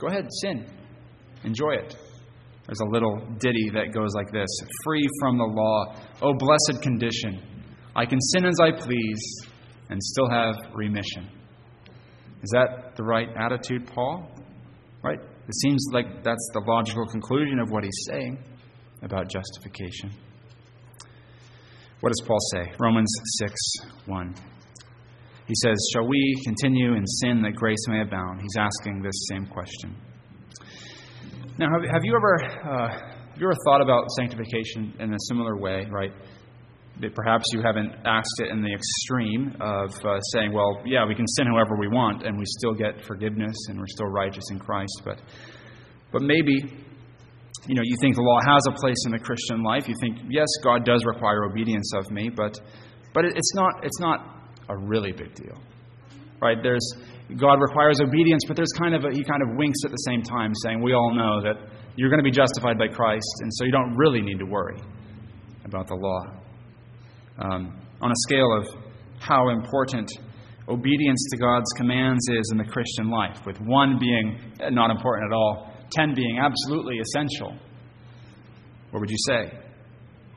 go 0.00 0.08
ahead, 0.08 0.26
sin. 0.40 0.66
Enjoy 1.44 1.72
it. 1.72 1.96
There's 2.66 2.80
a 2.80 2.90
little 2.90 3.18
ditty 3.38 3.70
that 3.74 3.92
goes 3.92 4.14
like 4.14 4.30
this 4.32 4.48
Free 4.84 5.06
from 5.20 5.38
the 5.38 5.44
law, 5.44 5.94
oh 6.22 6.34
blessed 6.34 6.82
condition. 6.82 7.42
I 7.94 8.06
can 8.06 8.20
sin 8.20 8.44
as 8.44 8.56
I 8.60 8.72
please 8.72 9.20
and 9.88 10.00
still 10.02 10.30
have 10.30 10.54
remission. 10.74 11.28
Is 12.42 12.50
that 12.52 12.96
the 12.96 13.02
right 13.02 13.28
attitude, 13.36 13.86
Paul? 13.86 14.30
Right? 15.02 15.18
It 15.20 15.54
seems 15.62 15.84
like 15.92 16.22
that's 16.22 16.48
the 16.52 16.62
logical 16.66 17.06
conclusion 17.06 17.58
of 17.58 17.70
what 17.70 17.84
he's 17.84 18.06
saying 18.08 18.38
about 19.02 19.28
justification. 19.28 20.12
What 22.00 22.10
does 22.10 22.22
Paul 22.26 22.38
say? 22.52 22.72
Romans 22.78 23.12
6 23.38 23.54
1. 24.06 24.34
He 25.50 25.56
says, 25.64 25.76
Shall 25.92 26.06
we 26.06 26.36
continue 26.44 26.94
in 26.94 27.04
sin 27.04 27.42
that 27.42 27.56
grace 27.56 27.84
may 27.88 28.02
abound? 28.02 28.40
He's 28.40 28.54
asking 28.56 29.02
this 29.02 29.26
same 29.30 29.46
question. 29.46 29.96
Now, 31.58 31.66
have, 31.74 31.82
have 31.90 32.04
you 32.04 32.14
ever 32.14 32.34
uh, 32.70 32.88
have 32.88 33.36
you 33.36 33.46
ever 33.48 33.58
thought 33.64 33.80
about 33.80 34.04
sanctification 34.16 34.94
in 35.00 35.12
a 35.12 35.16
similar 35.26 35.56
way, 35.56 35.88
right? 35.90 36.12
That 37.00 37.16
perhaps 37.16 37.46
you 37.52 37.62
haven't 37.62 37.90
asked 38.06 38.38
it 38.38 38.52
in 38.52 38.62
the 38.62 38.72
extreme 38.72 39.56
of 39.60 39.90
uh, 40.06 40.20
saying, 40.32 40.52
well, 40.52 40.82
yeah, 40.86 41.04
we 41.04 41.16
can 41.16 41.26
sin 41.26 41.48
however 41.48 41.74
we 41.80 41.88
want 41.88 42.22
and 42.24 42.38
we 42.38 42.44
still 42.46 42.74
get 42.74 43.04
forgiveness 43.04 43.56
and 43.68 43.78
we're 43.80 43.88
still 43.88 44.06
righteous 44.06 44.44
in 44.52 44.60
Christ. 44.60 45.02
But, 45.04 45.20
but 46.12 46.22
maybe, 46.22 46.62
you 47.66 47.74
know, 47.74 47.82
you 47.82 47.96
think 48.00 48.14
the 48.14 48.22
law 48.22 48.38
has 48.46 48.62
a 48.68 48.78
place 48.78 49.02
in 49.06 49.12
the 49.12 49.18
Christian 49.18 49.64
life. 49.64 49.88
You 49.88 49.96
think, 50.00 50.18
yes, 50.28 50.46
God 50.62 50.84
does 50.84 51.04
require 51.04 51.42
obedience 51.42 51.90
of 51.96 52.08
me, 52.12 52.28
but, 52.28 52.56
but 53.14 53.24
it's, 53.24 53.54
not, 53.54 53.72
it's 53.82 53.98
not 53.98 54.39
a 54.70 54.76
really 54.76 55.12
big 55.12 55.34
deal. 55.34 55.58
Right? 56.40 56.56
There's, 56.62 56.86
God 57.36 57.60
requires 57.60 58.00
obedience, 58.00 58.42
but 58.46 58.56
there's 58.56 58.72
kind 58.78 58.94
of 58.94 59.04
a, 59.04 59.10
he 59.12 59.22
kind 59.22 59.42
of 59.42 59.56
winks 59.56 59.78
at 59.84 59.90
the 59.90 60.02
same 60.08 60.22
time, 60.22 60.52
saying, 60.64 60.82
We 60.82 60.94
all 60.94 61.14
know 61.14 61.42
that 61.42 61.68
you're 61.96 62.08
going 62.08 62.22
to 62.22 62.24
be 62.24 62.30
justified 62.30 62.78
by 62.78 62.88
Christ, 62.88 63.28
and 63.40 63.50
so 63.54 63.64
you 63.64 63.72
don't 63.72 63.94
really 63.96 64.22
need 64.22 64.38
to 64.38 64.46
worry 64.46 64.78
about 65.64 65.86
the 65.86 65.94
law. 65.94 66.22
Um, 67.38 67.78
on 68.00 68.10
a 68.10 68.14
scale 68.28 68.50
of 68.56 68.66
how 69.18 69.50
important 69.50 70.10
obedience 70.68 71.28
to 71.32 71.38
God's 71.38 71.70
commands 71.76 72.26
is 72.30 72.48
in 72.52 72.58
the 72.58 72.64
Christian 72.64 73.10
life, 73.10 73.38
with 73.44 73.60
one 73.60 73.98
being 73.98 74.38
not 74.70 74.90
important 74.90 75.30
at 75.30 75.34
all, 75.34 75.72
ten 75.90 76.14
being 76.14 76.38
absolutely 76.38 76.98
essential, 76.98 77.58
what 78.90 79.00
would 79.00 79.10
you 79.10 79.18
say? 79.26 79.52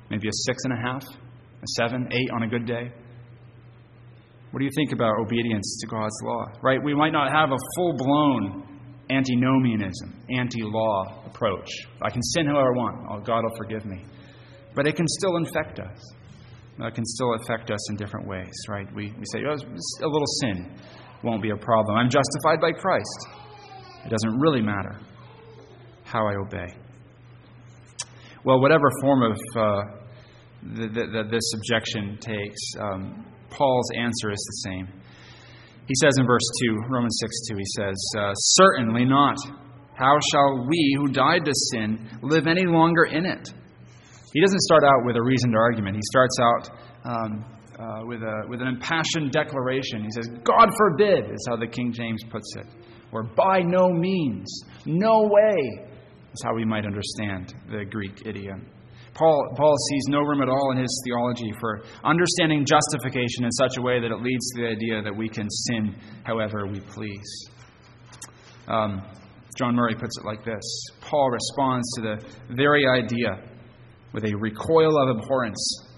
Maybe 0.09 0.27
a 0.27 0.31
six 0.45 0.63
and 0.65 0.73
a 0.73 0.81
half? 0.81 1.03
A 1.03 1.67
seven, 1.79 2.07
eight 2.11 2.29
on 2.31 2.43
a 2.43 2.47
good 2.47 2.65
day? 2.65 2.91
What 4.53 4.59
do 4.59 4.65
you 4.65 4.71
think 4.75 4.91
about 4.91 5.15
obedience 5.19 5.79
to 5.81 5.87
God's 5.87 6.13
law? 6.23 6.45
Right? 6.61 6.77
We 6.83 6.93
might 6.93 7.11
not 7.11 7.31
have 7.31 7.49
a 7.49 7.57
full 7.75 7.93
blown 7.97 8.63
antinomianism, 9.09 10.13
anti 10.29 10.61
law 10.61 11.25
approach. 11.25 11.67
I 12.03 12.11
can 12.11 12.21
sin 12.21 12.45
however 12.45 12.67
I 12.67 12.77
want. 12.77 13.07
Oh, 13.09 13.19
God 13.25 13.43
will 13.43 13.57
forgive 13.57 13.83
me. 13.83 14.05
But 14.75 14.85
it 14.85 14.95
can 14.95 15.07
still 15.07 15.37
infect 15.37 15.79
us. 15.79 15.97
It 16.79 16.93
can 16.93 17.03
still 17.03 17.33
affect 17.41 17.71
us 17.71 17.89
in 17.89 17.95
different 17.95 18.27
ways, 18.27 18.53
right? 18.69 18.85
We, 18.93 19.11
we 19.17 19.23
say, 19.31 19.39
oh, 19.39 19.53
a 19.55 20.07
little 20.07 20.27
sin 20.41 20.71
won't 21.23 21.41
be 21.41 21.49
a 21.49 21.57
problem. 21.57 21.97
I'm 21.97 22.11
justified 22.11 22.61
by 22.61 22.73
Christ. 22.73 23.27
It 24.05 24.09
doesn't 24.09 24.39
really 24.39 24.61
matter 24.61 24.99
how 26.03 26.27
I 26.27 26.35
obey. 26.35 26.67
Well, 28.45 28.61
whatever 28.61 28.87
form 29.01 29.23
of 29.23 29.37
uh, 29.55 29.81
the, 30.61 30.87
the, 30.89 31.23
this 31.31 31.53
objection 31.55 32.19
takes, 32.21 32.61
um, 32.79 33.25
Paul's 33.53 33.89
answer 33.97 34.31
is 34.31 34.39
the 34.39 34.69
same. 34.69 34.87
He 35.87 35.95
says 36.01 36.13
in 36.17 36.25
verse 36.25 36.47
2, 36.65 36.85
Romans 36.89 37.17
6 37.19 37.47
2, 37.49 37.57
he 37.57 37.65
says, 37.77 37.97
uh, 38.17 38.33
Certainly 38.33 39.05
not. 39.05 39.37
How 39.95 40.17
shall 40.31 40.65
we 40.67 40.95
who 40.97 41.07
died 41.09 41.45
to 41.45 41.51
sin 41.71 42.09
live 42.21 42.47
any 42.47 42.65
longer 42.65 43.03
in 43.03 43.25
it? 43.25 43.53
He 44.33 44.41
doesn't 44.41 44.61
start 44.61 44.83
out 44.83 45.05
with 45.05 45.15
a 45.15 45.21
reasoned 45.21 45.55
argument. 45.55 45.95
He 45.95 46.01
starts 46.03 46.37
out 46.41 46.69
um, 47.05 47.45
uh, 47.77 48.05
with, 48.05 48.21
a, 48.23 48.47
with 48.47 48.61
an 48.61 48.67
impassioned 48.67 49.31
declaration. 49.31 50.03
He 50.03 50.09
says, 50.11 50.27
God 50.43 50.69
forbid, 50.77 51.31
is 51.31 51.45
how 51.47 51.57
the 51.57 51.67
King 51.67 51.91
James 51.93 52.23
puts 52.31 52.55
it. 52.55 52.65
Or 53.11 53.23
by 53.23 53.59
no 53.59 53.89
means, 53.89 54.63
no 54.85 55.29
way, 55.29 55.85
is 56.33 56.41
how 56.43 56.55
we 56.55 56.65
might 56.65 56.85
understand 56.85 57.53
the 57.69 57.85
Greek 57.85 58.25
idiom. 58.25 58.65
Paul, 59.13 59.53
Paul 59.55 59.75
sees 59.89 60.03
no 60.07 60.19
room 60.19 60.41
at 60.41 60.49
all 60.49 60.71
in 60.71 60.77
his 60.77 61.03
theology 61.05 61.53
for 61.59 61.83
understanding 62.03 62.65
justification 62.65 63.45
in 63.45 63.51
such 63.51 63.77
a 63.77 63.81
way 63.81 63.99
that 63.99 64.11
it 64.11 64.21
leads 64.21 64.51
to 64.51 64.61
the 64.61 64.67
idea 64.69 65.01
that 65.03 65.15
we 65.15 65.29
can 65.29 65.49
sin 65.49 65.95
however 66.23 66.65
we 66.65 66.79
please. 66.79 67.49
Um, 68.67 69.03
John 69.57 69.75
Murray 69.75 69.95
puts 69.95 70.17
it 70.17 70.25
like 70.25 70.43
this 70.43 70.63
Paul 71.01 71.29
responds 71.29 71.87
to 71.95 72.01
the 72.01 72.55
very 72.55 72.87
idea 72.87 73.39
with 74.13 74.25
a 74.25 74.35
recoil 74.35 74.97
of 74.97 75.17
abhorrence 75.17 75.89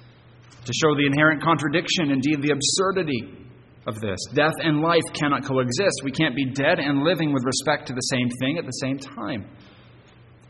to 0.65 0.73
show 0.73 0.95
the 0.95 1.05
inherent 1.05 1.43
contradiction, 1.43 2.11
indeed 2.11 2.41
the 2.41 2.51
absurdity 2.51 3.45
of 3.87 3.99
this. 4.01 4.17
Death 4.33 4.55
and 4.59 4.81
life 4.81 5.03
cannot 5.13 5.45
coexist. 5.45 6.01
We 6.03 6.11
can't 6.11 6.35
be 6.35 6.45
dead 6.45 6.79
and 6.79 7.03
living 7.03 7.33
with 7.33 7.43
respect 7.45 7.87
to 7.87 7.93
the 7.93 8.01
same 8.01 8.29
thing 8.39 8.57
at 8.57 8.65
the 8.65 8.71
same 8.71 8.97
time. 8.97 9.45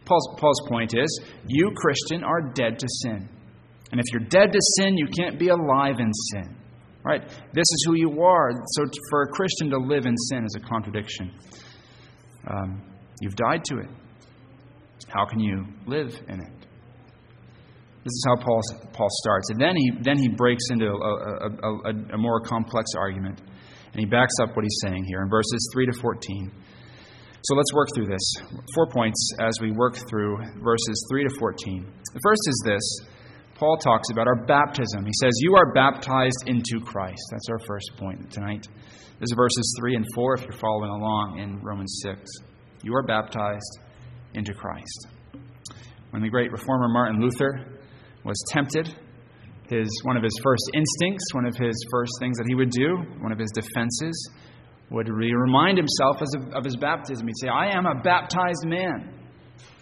Paul's, 0.06 0.36
Paul's 0.40 0.62
point 0.68 0.94
is 0.96 1.22
you, 1.48 1.72
Christian, 1.76 2.24
are 2.24 2.42
dead 2.54 2.80
to 2.80 2.88
sin. 3.04 3.30
And 3.92 4.00
if 4.00 4.06
you're 4.12 4.28
dead 4.30 4.52
to 4.52 4.60
sin, 4.78 4.98
you 4.98 5.08
can't 5.08 5.40
be 5.40 5.50
alive 5.50 6.00
in 6.00 6.12
sin. 6.14 6.56
Right? 7.04 7.22
This 7.54 7.62
is 7.62 7.84
who 7.88 7.96
you 7.96 8.22
are. 8.24 8.52
So 8.52 8.84
for 9.10 9.24
a 9.24 9.28
Christian 9.28 9.70
to 9.70 9.78
live 9.78 10.06
in 10.06 10.18
sin 10.18 10.44
is 10.44 10.56
a 10.58 10.68
contradiction. 10.68 11.32
Um, 12.50 12.82
you've 13.22 13.36
died 13.36 13.64
to 13.66 13.78
it. 13.78 13.90
How 15.08 15.26
can 15.26 15.40
you 15.40 15.66
live 15.86 16.20
in 16.28 16.40
it? 16.42 16.66
This 18.04 18.12
is 18.12 18.26
how 18.28 18.44
Paul, 18.44 18.62
Paul 18.94 19.08
starts. 19.10 19.50
And 19.50 19.62
then 19.62 19.76
he, 19.76 19.92
then 20.02 20.18
he 20.18 20.30
breaks 20.30 20.64
into 20.72 20.86
a, 20.86 20.92
a, 20.92 21.90
a, 21.90 22.14
a 22.14 22.18
more 22.18 22.40
complex 22.42 22.92
argument. 22.98 23.40
And 23.94 24.00
he 24.00 24.06
backs 24.06 24.34
up 24.42 24.56
what 24.56 24.64
he's 24.64 24.80
saying 24.84 25.06
here 25.08 25.22
in 25.22 25.30
verses 25.30 25.70
3 25.74 25.86
to 25.88 25.94
14. 25.94 26.52
So 27.46 27.54
let's 27.54 27.74
work 27.76 27.90
through 27.94 28.08
this. 28.08 28.34
Four 28.74 28.88
points 28.88 29.30
as 29.40 29.54
we 29.62 29.72
work 29.72 29.96
through 30.10 30.38
verses 30.64 31.06
3 31.12 31.26
to 31.26 31.30
14. 31.38 31.86
The 32.14 32.20
first 32.24 32.42
is 32.48 32.64
this 32.66 33.00
Paul 33.54 33.78
talks 33.78 34.10
about 34.12 34.26
our 34.26 34.46
baptism. 34.48 35.06
He 35.06 35.12
says, 35.22 35.32
You 35.42 35.54
are 35.54 35.72
baptized 35.72 36.48
into 36.48 36.84
Christ. 36.84 37.22
That's 37.30 37.48
our 37.52 37.60
first 37.68 37.92
point 38.00 38.32
tonight. 38.32 38.68
This 39.20 39.30
is 39.30 39.34
verses 39.36 39.76
3 39.80 39.96
and 39.96 40.06
4 40.16 40.34
if 40.40 40.42
you're 40.42 40.58
following 40.58 40.90
along 40.90 41.38
in 41.38 41.62
Romans 41.62 42.02
6. 42.04 42.20
You 42.82 42.96
are 42.96 43.04
baptized 43.04 43.80
into 44.34 44.56
Christ. 44.56 45.08
When 46.10 46.24
the 46.24 46.30
great 46.30 46.52
reformer 46.52 46.88
Martin 46.90 47.22
Luther 47.22 47.80
was 48.24 48.44
tempted, 48.50 48.88
his, 49.70 49.88
one 50.04 50.18
of 50.18 50.24
his 50.24 50.38
first 50.42 50.64
instincts, 50.74 51.26
one 51.34 51.46
of 51.46 51.56
his 51.56 51.76
first 51.92 52.12
things 52.20 52.38
that 52.38 52.46
he 52.48 52.56
would 52.56 52.72
do, 52.72 52.98
one 53.22 53.32
of 53.32 53.38
his 53.38 53.52
defenses, 53.52 54.32
would 54.92 55.10
remind 55.10 55.78
himself 55.78 56.22
of 56.54 56.64
his 56.64 56.76
baptism. 56.76 57.28
He'd 57.28 57.38
say, 57.42 57.48
I 57.48 57.76
am 57.76 57.86
a 57.86 58.02
baptized 58.02 58.66
man. 58.66 59.14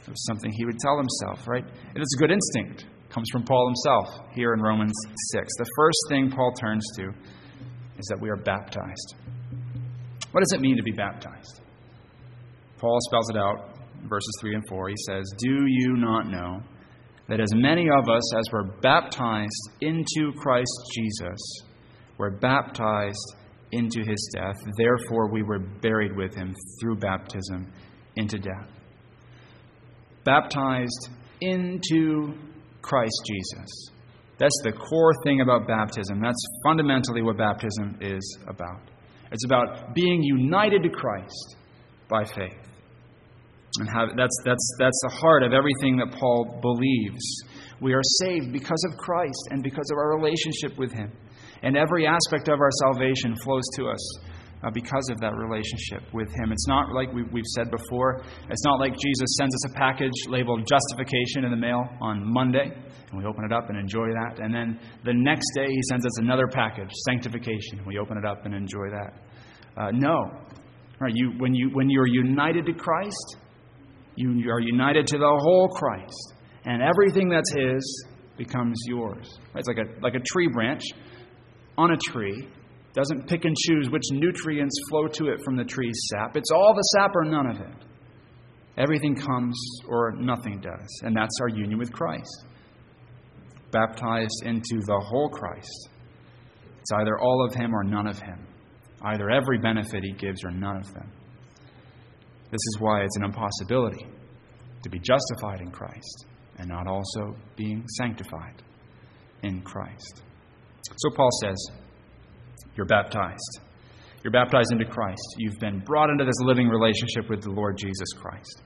It 0.03 0.10
was 0.10 0.25
something 0.25 0.51
he 0.51 0.65
would 0.65 0.79
tell 0.79 0.98
himself, 0.98 1.48
right? 1.48 1.63
And 1.63 1.98
It 1.98 2.01
is 2.01 2.15
a 2.17 2.19
good 2.19 2.31
instinct. 2.31 2.83
It 2.83 3.13
comes 3.13 3.27
from 3.31 3.43
Paul 3.43 3.67
himself 3.67 4.07
here 4.33 4.53
in 4.53 4.62
Romans 4.62 4.93
6. 5.31 5.48
The 5.57 5.69
first 5.75 5.98
thing 6.10 6.31
Paul 6.31 6.53
turns 6.53 6.86
to 6.98 7.10
is 7.98 8.05
that 8.10 8.19
we 8.19 8.29
are 8.29 8.38
baptized. 8.38 9.15
What 10.31 10.41
does 10.41 10.51
it 10.53 10.62
mean 10.62 10.77
to 10.77 10.83
be 10.83 10.91
baptized? 10.91 11.62
Paul 12.79 12.98
spells 13.07 13.29
it 13.29 13.38
out 13.38 13.77
verses 14.10 14.31
3 14.41 14.55
and 14.55 14.67
4. 14.67 14.89
He 14.89 14.95
says, 15.05 15.24
Do 15.38 15.65
you 15.67 15.95
not 15.95 16.27
know 16.27 16.62
that 17.29 17.39
as 17.39 17.53
many 17.53 17.88
of 17.89 18.10
us 18.10 18.36
as 18.36 18.43
were 18.51 18.65
baptized 18.81 19.69
into 19.81 20.33
Christ 20.38 20.91
Jesus 20.93 21.39
were 22.17 22.31
baptized 22.31 23.36
into 23.74 24.03
his 24.10 24.32
death. 24.36 24.56
Therefore, 24.77 25.32
we 25.32 25.44
were 25.44 25.60
buried 25.60 26.15
with 26.15 26.34
him 26.36 26.53
through 26.80 26.98
baptism 26.98 27.72
into 28.15 28.38
death. 28.38 28.70
Baptized 30.24 31.10
into 31.42 32.34
Christ 32.82 33.22
Jesus. 33.25 33.92
That's 34.38 34.60
the 34.63 34.72
core 34.72 35.13
thing 35.24 35.42
about 35.42 35.68
baptism. 35.68 36.22
That's 36.22 36.44
fundamentally 36.63 37.22
what 37.22 37.38
baptism 37.38 37.98
is 38.01 38.38
about. 38.48 38.82
It's 39.32 39.46
about 39.46 39.94
being 39.96 40.22
united 40.22 40.84
to 40.84 40.89
Christ 40.89 41.56
by 42.10 42.24
faith. 42.24 42.63
And 43.80 43.89
that's, 44.18 44.38
that's, 44.46 44.75
that's 44.77 45.01
the 45.03 45.15
heart 45.15 45.44
of 45.44 45.51
everything 45.51 45.98
that 45.98 46.12
Paul 46.20 46.60
believes. 46.62 47.44
We 47.82 47.94
are 47.94 48.03
saved 48.22 48.53
because 48.53 48.86
of 48.92 48.98
Christ 48.98 49.48
and 49.50 49.63
because 49.63 49.89
of 49.92 49.98
our 49.98 50.15
relationship 50.15 50.77
with 50.77 50.92
Him. 50.92 51.12
And 51.63 51.77
every 51.77 52.05
aspect 52.05 52.50
of 52.50 52.60
our 52.60 52.70
salvation 52.84 53.36
flows 53.38 53.63
to 53.77 53.88
us 53.88 54.20
uh, 54.63 54.70
because 54.74 55.10
of 55.12 55.20
that 55.20 55.36
relationship 55.36 56.03
with 56.13 56.29
Him. 56.29 56.51
It's 56.51 56.67
not 56.67 56.93
like 56.93 57.12
we, 57.13 57.24
we've 57.24 57.48
said 57.55 57.72
before, 57.72 58.24
it's 58.50 58.63
not 58.63 58.79
like 58.79 58.93
Jesus 58.93 59.36
sends 59.38 59.53
us 59.55 59.72
a 59.72 59.74
package 59.74 60.13
labeled 60.27 60.67
justification 60.67 61.43
in 61.43 61.51
the 61.51 61.58
mail 61.58 61.84
on 62.01 62.22
Monday, 62.24 62.72
and 63.12 63.17
we 63.17 63.25
open 63.25 63.46
it 63.46 63.51
up 63.51 63.70
and 63.70 63.77
enjoy 63.77 64.08
that. 64.08 64.39
And 64.39 64.53
then 64.53 64.79
the 65.03 65.13
next 65.13 65.51
day, 65.55 65.67
He 65.67 65.82
sends 65.89 66.05
us 66.05 66.20
another 66.20 66.48
package, 66.48 66.89
sanctification. 67.08 67.79
and 67.79 67.88
We 67.88 67.98
open 67.98 68.17
it 68.17 68.25
up 68.25 68.46
and 68.46 68.53
enjoy 68.53 68.89
that. 68.91 69.13
Uh, 69.75 69.91
no. 69.91 70.32
Right, 71.00 71.13
you, 71.15 71.32
when, 71.39 71.53
you, 71.53 71.70
when 71.74 71.89
you're 71.89 72.08
united 72.08 72.65
to 72.67 72.74
Christ, 72.74 73.38
you 74.15 74.50
are 74.50 74.60
united 74.60 75.08
to 75.08 75.17
the 75.17 75.39
whole 75.41 75.67
Christ, 75.70 76.34
and 76.65 76.82
everything 76.82 77.29
that's 77.29 77.51
His 77.51 78.05
becomes 78.38 78.79
yours. 78.88 79.27
It's 79.55 79.67
like 79.67 79.77
a, 79.77 80.01
like 80.01 80.15
a 80.15 80.22
tree 80.32 80.48
branch 80.53 80.84
on 81.77 81.92
a 81.92 81.98
tree 81.98 82.48
doesn't 82.94 83.27
pick 83.27 83.46
and 83.46 83.56
choose 83.56 83.89
which 83.89 84.03
nutrients 84.12 84.75
flow 84.89 85.08
to 85.08 85.27
it 85.30 85.39
from 85.44 85.56
the 85.56 85.63
tree's 85.63 86.00
sap. 86.12 86.38
It's 86.38 86.51
all 86.51 86.74
the 86.75 86.82
sap 86.96 87.12
or 87.15 87.25
none 87.25 87.48
of 87.48 87.60
it. 87.60 87.86
Everything 88.77 89.15
comes 89.15 89.56
or 89.88 90.13
nothing 90.13 90.62
does. 90.62 91.01
And 91.03 91.15
that's 91.15 91.38
our 91.42 91.50
union 91.50 91.80
with 91.80 91.92
Christ. 91.92 92.46
Baptized 93.72 94.44
into 94.46 94.82
the 94.86 95.00
whole 95.00 95.30
Christ. 95.30 95.89
It's 96.80 96.92
either 96.96 97.20
all 97.20 97.46
of 97.46 97.56
Him 97.56 97.74
or 97.74 97.84
none 97.84 98.08
of 98.08 98.20
Him. 98.20 98.46
Either 99.01 99.30
every 99.30 99.58
benefit 99.58 100.03
He 100.03 100.13
gives 100.13 100.44
or 100.44 100.51
none 100.51 100.77
of 100.77 100.94
them. 100.94 101.12
This 102.51 102.62
is 102.62 102.77
why 102.80 103.01
it's 103.01 103.18
an 103.18 103.24
impossibility 103.24 104.06
to 104.84 104.89
be 104.89 105.00
justified 105.00 105.62
in 105.62 105.72
Christ 105.72 106.25
and 106.58 106.70
not 106.70 106.88
also 106.88 107.36
being 107.56 107.84
sanctified 107.98 108.62
in 109.42 109.62
Christ. 109.62 110.22
So 110.83 111.09
Paul 111.15 111.29
says, 111.41 111.67
You're 112.75 112.85
baptized. 112.85 113.59
You're 114.23 114.31
baptized 114.31 114.71
into 114.71 114.85
Christ. 114.85 115.35
You've 115.37 115.59
been 115.59 115.79
brought 115.79 116.09
into 116.09 116.23
this 116.23 116.39
living 116.41 116.69
relationship 116.69 117.29
with 117.29 117.41
the 117.41 117.51
Lord 117.51 117.77
Jesus 117.77 118.07
Christ. 118.15 118.61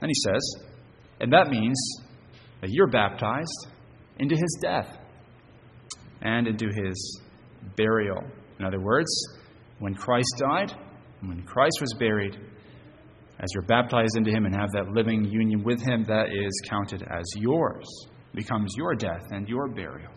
And 0.00 0.08
he 0.08 0.14
says, 0.14 0.64
And 1.20 1.32
that 1.32 1.48
means 1.48 1.78
that 2.60 2.70
you're 2.70 2.88
baptized 2.88 3.68
into 4.18 4.34
his 4.34 4.58
death 4.62 4.98
and 6.22 6.46
into 6.46 6.66
his 6.66 7.20
burial. 7.76 8.22
In 8.58 8.64
other 8.64 8.80
words, 8.80 9.10
when 9.78 9.94
Christ 9.94 10.34
died, 10.38 10.74
when 11.20 11.42
Christ 11.42 11.78
was 11.80 11.94
buried, 11.98 12.36
as 13.40 13.48
you're 13.54 13.64
baptized 13.64 14.16
into 14.16 14.30
him 14.30 14.46
and 14.46 14.54
have 14.54 14.70
that 14.72 14.88
living 14.92 15.24
union 15.24 15.62
with 15.62 15.80
him, 15.80 16.04
that 16.08 16.26
is 16.32 16.60
counted 16.68 17.02
as 17.02 17.24
yours, 17.36 17.86
becomes 18.34 18.72
your 18.76 18.94
death 18.94 19.22
and 19.30 19.48
your 19.48 19.68
burial 19.68 20.10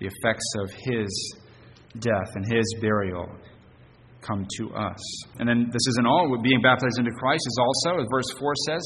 the 0.00 0.06
effects 0.06 0.46
of 0.58 0.70
his 0.72 1.36
death 1.98 2.30
and 2.34 2.44
his 2.44 2.64
burial 2.80 3.28
come 4.20 4.46
to 4.58 4.74
us. 4.74 5.00
And 5.38 5.48
then 5.48 5.68
this 5.72 5.86
isn't 5.88 6.06
all. 6.06 6.36
Being 6.42 6.62
baptized 6.62 6.98
into 6.98 7.10
Christ 7.12 7.44
is 7.46 7.58
also, 7.60 8.00
as 8.00 8.06
verse 8.10 8.30
4 8.38 8.52
says, 8.66 8.82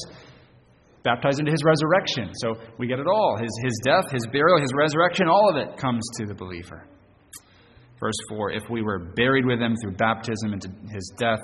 baptized 1.03 1.39
into 1.39 1.51
his 1.51 1.63
resurrection. 1.63 2.31
So 2.35 2.55
we 2.77 2.87
get 2.87 2.99
it 2.99 3.07
all. 3.07 3.37
His, 3.39 3.51
his 3.63 3.79
death, 3.83 4.11
his 4.11 4.25
burial, 4.31 4.59
his 4.59 4.71
resurrection, 4.75 5.27
all 5.27 5.49
of 5.49 5.57
it 5.57 5.77
comes 5.77 6.03
to 6.19 6.25
the 6.25 6.33
believer. 6.33 6.87
Verse 7.99 8.15
4 8.29 8.51
If 8.51 8.63
we 8.69 8.81
were 8.81 9.13
buried 9.15 9.45
with 9.45 9.59
him 9.59 9.75
through 9.81 9.95
baptism 9.95 10.53
into 10.53 10.69
his 10.93 11.13
death, 11.17 11.39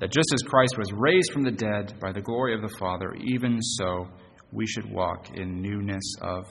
that 0.00 0.12
just 0.12 0.32
as 0.32 0.48
Christ 0.48 0.76
was 0.78 0.92
raised 0.92 1.32
from 1.32 1.42
the 1.42 1.50
dead 1.50 1.98
by 2.00 2.12
the 2.12 2.20
glory 2.20 2.54
of 2.54 2.62
the 2.62 2.76
Father, 2.78 3.14
even 3.20 3.60
so 3.60 4.06
we 4.52 4.66
should 4.66 4.88
walk 4.90 5.30
in 5.34 5.60
newness 5.60 6.14
of 6.22 6.44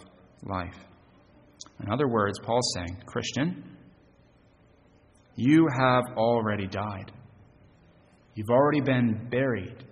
life. 0.44 0.87
In 1.82 1.92
other 1.92 2.08
words, 2.08 2.40
Paul's 2.44 2.74
saying, 2.76 3.04
Christian, 3.06 3.64
you 5.36 5.68
have 5.80 6.04
already 6.18 6.68
died. 6.68 7.12
You've 8.34 8.50
already 8.50 8.82
been 8.82 9.28
buried. 9.30 9.84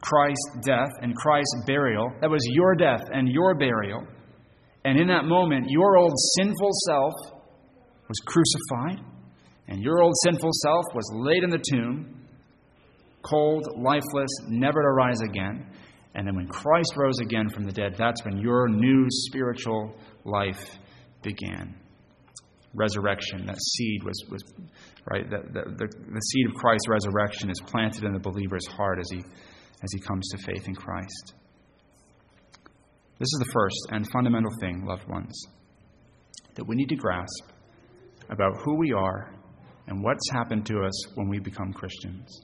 Christ's 0.00 0.66
death 0.66 0.90
and 1.00 1.14
Christ's 1.16 1.64
burial, 1.66 2.10
that 2.20 2.30
was 2.30 2.40
your 2.52 2.74
death 2.74 3.08
and 3.12 3.28
your 3.28 3.54
burial. 3.54 4.06
And 4.84 4.98
in 4.98 5.08
that 5.08 5.24
moment, 5.24 5.66
your 5.68 5.96
old 5.96 6.12
sinful 6.36 6.70
self 6.86 7.12
was 8.08 8.18
crucified, 8.24 9.04
and 9.66 9.82
your 9.82 10.02
old 10.02 10.14
sinful 10.24 10.50
self 10.64 10.84
was 10.94 11.10
laid 11.14 11.42
in 11.42 11.50
the 11.50 11.62
tomb, 11.70 12.26
cold, 13.22 13.66
lifeless, 13.76 14.30
never 14.48 14.80
to 14.80 14.88
rise 14.88 15.20
again. 15.20 15.66
And 16.14 16.26
then 16.26 16.34
when 16.34 16.48
Christ 16.48 16.94
rose 16.96 17.18
again 17.20 17.48
from 17.50 17.64
the 17.64 17.72
dead, 17.72 17.96
that's 17.98 18.24
when 18.24 18.38
your 18.38 18.68
new 18.68 19.06
spiritual 19.08 19.94
life 20.24 20.78
began. 21.22 21.74
Resurrection, 22.74 23.46
that 23.46 23.56
seed 23.60 24.02
was, 24.04 24.24
was 24.30 24.42
right, 25.10 25.28
the, 25.28 25.38
the, 25.52 25.86
the 25.86 26.20
seed 26.20 26.46
of 26.48 26.54
Christ's 26.54 26.88
resurrection 26.88 27.50
is 27.50 27.60
planted 27.66 28.04
in 28.04 28.12
the 28.12 28.18
believer's 28.18 28.66
heart 28.66 28.98
as 28.98 29.08
he, 29.10 29.18
as 29.18 29.92
he 29.92 30.00
comes 30.00 30.28
to 30.28 30.38
faith 30.38 30.68
in 30.68 30.74
Christ. 30.74 31.34
This 33.18 33.26
is 33.26 33.42
the 33.44 33.52
first 33.52 33.88
and 33.90 34.08
fundamental 34.12 34.52
thing, 34.60 34.84
loved 34.86 35.08
ones, 35.08 35.34
that 36.54 36.64
we 36.64 36.76
need 36.76 36.88
to 36.90 36.96
grasp 36.96 37.44
about 38.28 38.58
who 38.64 38.76
we 38.76 38.92
are 38.92 39.34
and 39.86 40.04
what's 40.04 40.30
happened 40.30 40.66
to 40.66 40.84
us 40.84 41.16
when 41.16 41.28
we 41.28 41.40
become 41.40 41.72
Christians. 41.72 42.42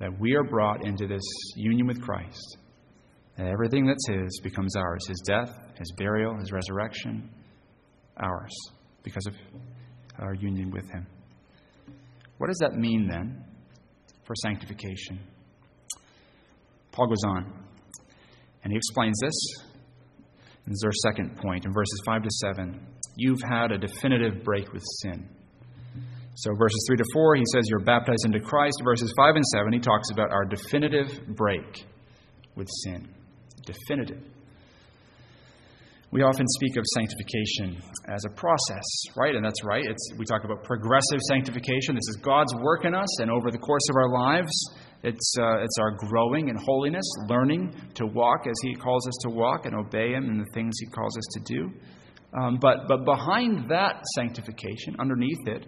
That 0.00 0.18
we 0.20 0.34
are 0.34 0.44
brought 0.44 0.84
into 0.84 1.06
this 1.06 1.22
union 1.54 1.86
with 1.86 2.02
Christ 2.02 2.58
and 3.38 3.48
everything 3.48 3.86
that's 3.86 4.08
His 4.08 4.40
becomes 4.42 4.74
ours 4.76 5.06
His 5.08 5.22
death, 5.26 5.50
His 5.78 5.92
burial, 5.96 6.38
His 6.38 6.52
resurrection, 6.52 7.30
ours, 8.16 8.52
because 9.02 9.26
of 9.26 9.34
our 10.18 10.34
union 10.34 10.70
with 10.70 10.88
Him. 10.90 11.06
What 12.38 12.48
does 12.48 12.58
that 12.58 12.74
mean 12.74 13.08
then 13.08 13.44
for 14.24 14.34
sanctification? 14.42 15.20
Paul 16.92 17.08
goes 17.08 17.24
on, 17.26 17.52
and 18.64 18.72
he 18.72 18.76
explains 18.76 19.18
this. 19.20 19.34
This 20.66 20.72
is 20.72 20.82
our 20.84 21.12
second 21.12 21.36
point 21.36 21.64
in 21.64 21.72
verses 21.72 22.00
5 22.06 22.22
to 22.22 22.30
7. 22.30 22.86
You've 23.16 23.42
had 23.48 23.70
a 23.70 23.78
definitive 23.78 24.42
break 24.42 24.72
with 24.72 24.82
sin. 25.02 25.28
So, 26.34 26.50
verses 26.58 26.84
3 26.88 26.96
to 26.96 27.04
4, 27.14 27.36
he 27.36 27.44
says, 27.52 27.64
You're 27.68 27.80
baptized 27.80 28.26
into 28.26 28.40
Christ. 28.40 28.80
Verses 28.84 29.12
5 29.16 29.36
and 29.36 29.46
7, 29.46 29.72
he 29.72 29.78
talks 29.78 30.10
about 30.10 30.30
our 30.32 30.44
definitive 30.44 31.20
break 31.34 31.86
with 32.56 32.68
sin 32.84 33.15
definitive. 33.66 34.22
We 36.12 36.22
often 36.22 36.46
speak 36.48 36.76
of 36.76 36.84
sanctification 36.94 37.82
as 38.08 38.24
a 38.24 38.30
process, 38.30 38.84
right? 39.16 39.34
And 39.34 39.44
that's 39.44 39.62
right. 39.64 39.84
It's, 39.84 40.12
we 40.16 40.24
talk 40.24 40.44
about 40.44 40.62
progressive 40.62 41.18
sanctification. 41.28 41.94
This 41.94 42.08
is 42.08 42.18
God's 42.22 42.54
work 42.62 42.84
in 42.84 42.94
us, 42.94 43.20
and 43.20 43.30
over 43.30 43.50
the 43.50 43.58
course 43.58 43.82
of 43.90 43.96
our 43.96 44.10
lives, 44.10 44.52
it's, 45.02 45.34
uh, 45.38 45.58
it's 45.58 45.76
our 45.78 45.90
growing 46.08 46.48
in 46.48 46.56
holiness, 46.56 47.04
learning 47.28 47.74
to 47.94 48.06
walk 48.06 48.46
as 48.46 48.54
He 48.62 48.74
calls 48.74 49.06
us 49.06 49.14
to 49.22 49.30
walk 49.30 49.66
and 49.66 49.74
obey 49.74 50.12
Him 50.12 50.30
in 50.30 50.38
the 50.38 50.46
things 50.54 50.74
He 50.80 50.86
calls 50.86 51.16
us 51.18 51.24
to 51.34 51.40
do. 51.54 51.70
Um, 52.40 52.58
but, 52.60 52.88
but 52.88 53.04
behind 53.04 53.68
that 53.68 54.04
sanctification, 54.14 54.96
underneath 54.98 55.46
it, 55.46 55.66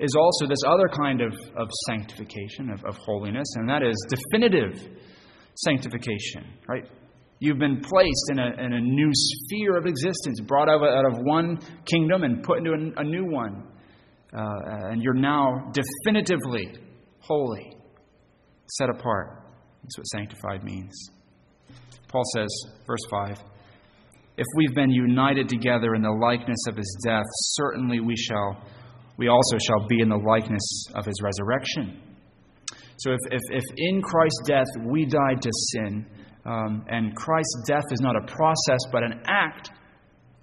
is 0.00 0.14
also 0.16 0.46
this 0.46 0.62
other 0.66 0.88
kind 0.88 1.22
of, 1.22 1.32
of 1.56 1.68
sanctification, 1.88 2.70
of, 2.70 2.84
of 2.84 2.96
holiness, 2.98 3.48
and 3.56 3.68
that 3.68 3.82
is 3.82 3.96
definitive 4.08 4.96
sanctification, 5.54 6.44
right? 6.68 6.84
You've 7.40 7.58
been 7.58 7.80
placed 7.80 8.30
in 8.30 8.38
a, 8.40 8.64
in 8.64 8.72
a 8.72 8.80
new 8.80 9.10
sphere 9.12 9.76
of 9.76 9.86
existence, 9.86 10.40
brought 10.40 10.68
out 10.68 11.04
of, 11.06 11.18
one 11.22 11.58
kingdom 11.84 12.24
and 12.24 12.42
put 12.42 12.58
into 12.58 12.72
a, 12.72 13.00
a 13.00 13.04
new 13.04 13.24
one. 13.24 13.64
Uh, 14.32 14.90
and 14.90 15.02
you're 15.02 15.14
now 15.14 15.72
definitively 15.72 16.68
holy, 17.20 17.76
set 18.78 18.90
apart. 18.90 19.44
That's 19.82 19.98
what 19.98 20.06
sanctified 20.06 20.64
means. 20.64 21.10
Paul 22.08 22.24
says, 22.34 22.48
verse 22.86 23.00
5 23.10 23.38
If 24.36 24.46
we've 24.56 24.74
been 24.74 24.90
united 24.90 25.48
together 25.48 25.94
in 25.94 26.02
the 26.02 26.10
likeness 26.10 26.66
of 26.68 26.76
his 26.76 26.98
death, 27.04 27.24
certainly 27.54 28.00
we 28.00 28.16
shall, 28.16 28.62
we 29.16 29.28
also 29.28 29.58
shall 29.64 29.86
be 29.86 30.00
in 30.00 30.08
the 30.08 30.16
likeness 30.16 30.86
of 30.94 31.04
his 31.04 31.20
resurrection. 31.22 32.02
So 32.98 33.12
if, 33.12 33.18
if, 33.30 33.42
if 33.50 33.64
in 33.76 34.02
Christ's 34.02 34.42
death 34.44 34.66
we 34.84 35.04
died 35.04 35.40
to 35.42 35.50
sin, 35.52 36.04
um, 36.44 36.84
and 36.88 37.14
Christ's 37.14 37.64
death 37.66 37.84
is 37.90 38.00
not 38.00 38.16
a 38.16 38.26
process 38.26 38.80
but 38.92 39.02
an 39.02 39.20
act, 39.26 39.70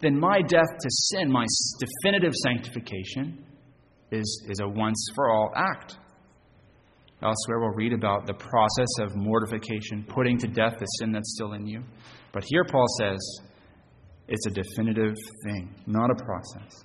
then 0.02 0.20
my 0.20 0.42
death 0.42 0.72
to 0.80 0.90
sin, 0.90 1.32
my 1.32 1.46
definitive 1.80 2.34
sanctification, 2.36 3.44
is, 4.12 4.46
is 4.50 4.60
a 4.60 4.68
once 4.68 5.10
for 5.16 5.32
all 5.32 5.52
act. 5.56 5.98
Elsewhere, 7.24 7.60
we'll 7.60 7.76
read 7.76 7.94
about 7.94 8.28
the 8.28 8.34
process 8.34 9.00
of 9.00 9.16
mortification, 9.16 10.06
putting 10.08 10.38
to 10.38 10.48
death 10.48 10.74
the 10.80 10.86
sin 11.00 11.12
that's 11.12 11.34
still 11.34 11.54
in 11.54 11.66
you. 11.66 11.82
But 12.34 12.44
here, 12.48 12.66
Paul 12.70 12.86
says 13.00 13.20
it's 14.28 14.46
a 14.48 14.52
definitive 14.52 15.16
thing, 15.46 15.74
not 15.88 16.12
a 16.12 16.16
process. 16.16 16.84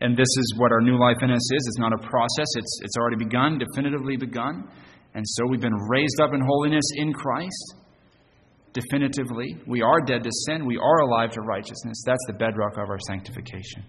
And 0.00 0.16
this 0.16 0.28
is 0.38 0.54
what 0.56 0.72
our 0.72 0.80
new 0.80 0.98
life 0.98 1.16
in 1.22 1.30
us 1.30 1.52
is. 1.52 1.66
It's 1.68 1.78
not 1.78 1.92
a 1.92 1.98
process, 1.98 2.46
it's, 2.56 2.80
it's 2.82 2.96
already 2.96 3.16
begun, 3.16 3.58
definitively 3.58 4.16
begun. 4.16 4.68
And 5.14 5.24
so 5.26 5.46
we've 5.46 5.60
been 5.60 5.78
raised 5.88 6.20
up 6.22 6.32
in 6.34 6.40
holiness 6.40 6.84
in 6.96 7.12
Christ 7.12 7.74
definitively. 8.80 9.56
We 9.66 9.82
are 9.82 10.00
dead 10.00 10.22
to 10.24 10.30
sin. 10.46 10.66
We 10.66 10.78
are 10.78 11.00
alive 11.00 11.32
to 11.32 11.40
righteousness. 11.40 12.02
That's 12.06 12.24
the 12.26 12.34
bedrock 12.34 12.72
of 12.72 12.88
our 12.88 12.98
sanctification. 13.06 13.84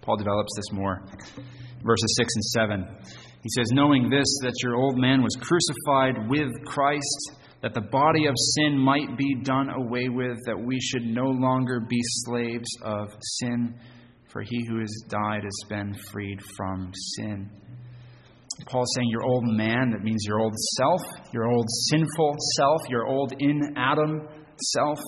Paul 0.00 0.16
develops 0.16 0.50
this 0.56 0.72
more. 0.72 1.04
Verses 1.84 2.14
6 2.16 2.28
and 2.34 2.44
7. 2.44 2.86
He 3.42 3.48
says, 3.56 3.66
Knowing 3.72 4.08
this, 4.08 4.26
that 4.42 4.54
your 4.62 4.76
old 4.76 4.98
man 4.98 5.22
was 5.22 5.36
crucified 5.40 6.28
with 6.28 6.50
Christ, 6.64 7.32
that 7.60 7.74
the 7.74 7.80
body 7.80 8.26
of 8.26 8.34
sin 8.36 8.78
might 8.78 9.16
be 9.16 9.34
done 9.42 9.70
away 9.70 10.08
with, 10.08 10.38
that 10.46 10.58
we 10.58 10.80
should 10.80 11.04
no 11.04 11.26
longer 11.26 11.80
be 11.80 12.00
slaves 12.24 12.68
of 12.82 13.08
sin, 13.20 13.74
for 14.28 14.42
he 14.42 14.64
who 14.68 14.80
has 14.80 15.04
died 15.08 15.42
has 15.44 15.68
been 15.68 15.94
freed 16.10 16.40
from 16.56 16.92
sin. 17.16 17.50
Paul's 18.66 18.92
saying 18.96 19.08
your 19.10 19.24
old 19.24 19.44
man, 19.44 19.90
that 19.90 20.02
means 20.02 20.24
your 20.26 20.40
old 20.40 20.54
self, 20.76 21.00
your 21.32 21.50
old 21.50 21.66
sinful 21.90 22.36
self, 22.56 22.80
your 22.88 23.06
old 23.06 23.32
in 23.38 23.74
Adam 23.76 24.28
self, 24.74 24.98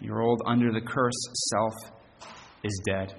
your 0.00 0.22
old 0.22 0.40
under 0.46 0.72
the 0.72 0.80
curse 0.80 1.14
self 1.50 1.72
is 2.62 2.82
dead. 2.86 3.14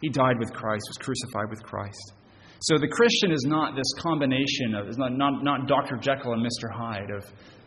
He 0.00 0.08
died 0.08 0.38
with 0.38 0.52
Christ, 0.52 0.84
was 0.88 0.98
crucified 0.98 1.50
with 1.50 1.62
Christ. 1.62 2.12
So 2.60 2.78
the 2.78 2.88
Christian 2.88 3.32
is 3.32 3.44
not 3.46 3.76
this 3.76 3.92
combination 4.00 4.74
of, 4.74 4.88
is 4.88 4.98
not, 4.98 5.12
not, 5.12 5.44
not 5.44 5.68
Dr. 5.68 5.96
Jekyll 5.96 6.32
and 6.32 6.44
Mr. 6.44 6.72
Hyde, 6.72 7.10
of 7.10 7.24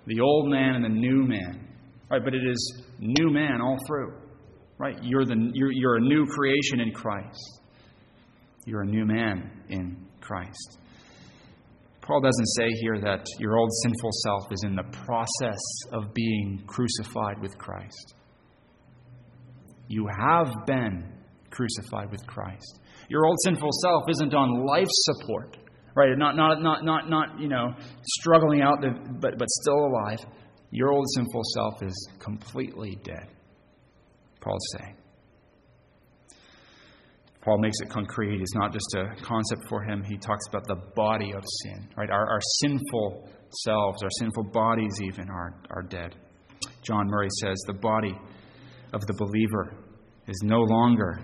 the 0.08 0.20
old 0.20 0.50
man 0.50 0.76
and 0.76 0.84
the 0.84 0.90
new 0.90 1.24
man, 1.26 1.68
right? 2.10 2.24
But 2.24 2.34
it 2.34 2.46
is 2.46 2.84
new 3.00 3.30
man 3.30 3.62
all 3.62 3.78
through, 3.88 4.14
right? 4.78 4.98
You're, 5.04 5.26
the, 5.26 5.52
you're, 5.54 5.72
you're 5.72 5.96
a 5.98 6.02
new 6.02 6.26
creation 6.26 6.80
in 6.80 6.92
Christ. 6.92 7.62
You're 8.66 8.82
a 8.82 8.88
new 8.88 9.06
man 9.06 9.52
in 9.70 10.08
Christ. 10.22 10.80
Paul 12.10 12.22
doesn't 12.22 12.48
say 12.58 12.70
here 12.82 13.00
that 13.02 13.24
your 13.38 13.56
old 13.56 13.70
sinful 13.84 14.10
self 14.24 14.52
is 14.52 14.64
in 14.66 14.76
the 14.76 14.84
process 15.06 15.60
of 15.92 16.12
being 16.16 16.64
crucified 16.66 17.40
with 17.40 17.56
Christ. 17.60 18.16
You 19.88 20.08
have 20.20 20.48
been 20.66 21.14
crucified 21.52 22.10
with 22.10 22.26
Christ. 22.26 22.80
Your 23.10 23.28
old 23.28 23.38
sinful 23.44 23.70
self 23.84 24.06
isn't 24.10 24.34
on 24.34 24.66
life 24.66 24.88
support, 24.90 25.58
right? 25.96 26.18
Not, 26.18 26.36
not, 26.36 26.64
not, 26.64 26.84
not, 26.84 27.12
not 27.12 27.40
you 27.40 27.48
know, 27.48 27.76
struggling 28.02 28.64
out, 28.64 28.82
the, 28.82 28.90
but, 29.20 29.38
but 29.38 29.48
still 29.62 29.86
alive. 29.86 30.18
Your 30.72 30.92
old 30.92 31.06
sinful 31.14 31.44
self 31.54 31.84
is 31.84 32.10
completely 32.18 32.98
dead, 33.04 33.28
Paul's 34.42 34.68
saying. 34.80 34.99
Paul 37.50 37.58
makes 37.58 37.78
it 37.82 37.90
concrete. 37.90 38.42
It's 38.42 38.54
not 38.54 38.72
just 38.72 38.96
a 38.96 39.24
concept 39.24 39.64
for 39.70 39.82
him. 39.82 40.04
He 40.08 40.18
talks 40.18 40.46
about 40.50 40.68
the 40.68 40.76
body 40.96 41.34
of 41.36 41.44
sin, 41.64 41.90
right? 41.98 42.12
Our, 42.12 42.30
our 42.30 42.42
sinful 42.60 43.28
selves, 43.64 44.04
our 44.04 44.10
sinful 44.20 44.44
bodies, 44.54 45.02
even, 45.02 45.28
are, 45.32 45.56
are 45.72 45.82
dead. 45.82 46.16
John 46.84 47.08
Murray 47.08 47.30
says 47.42 47.58
the 47.66 47.74
body 47.74 48.16
of 48.94 49.02
the 49.08 49.16
believer 49.16 49.74
is 50.28 50.40
no 50.44 50.60
longer 50.60 51.20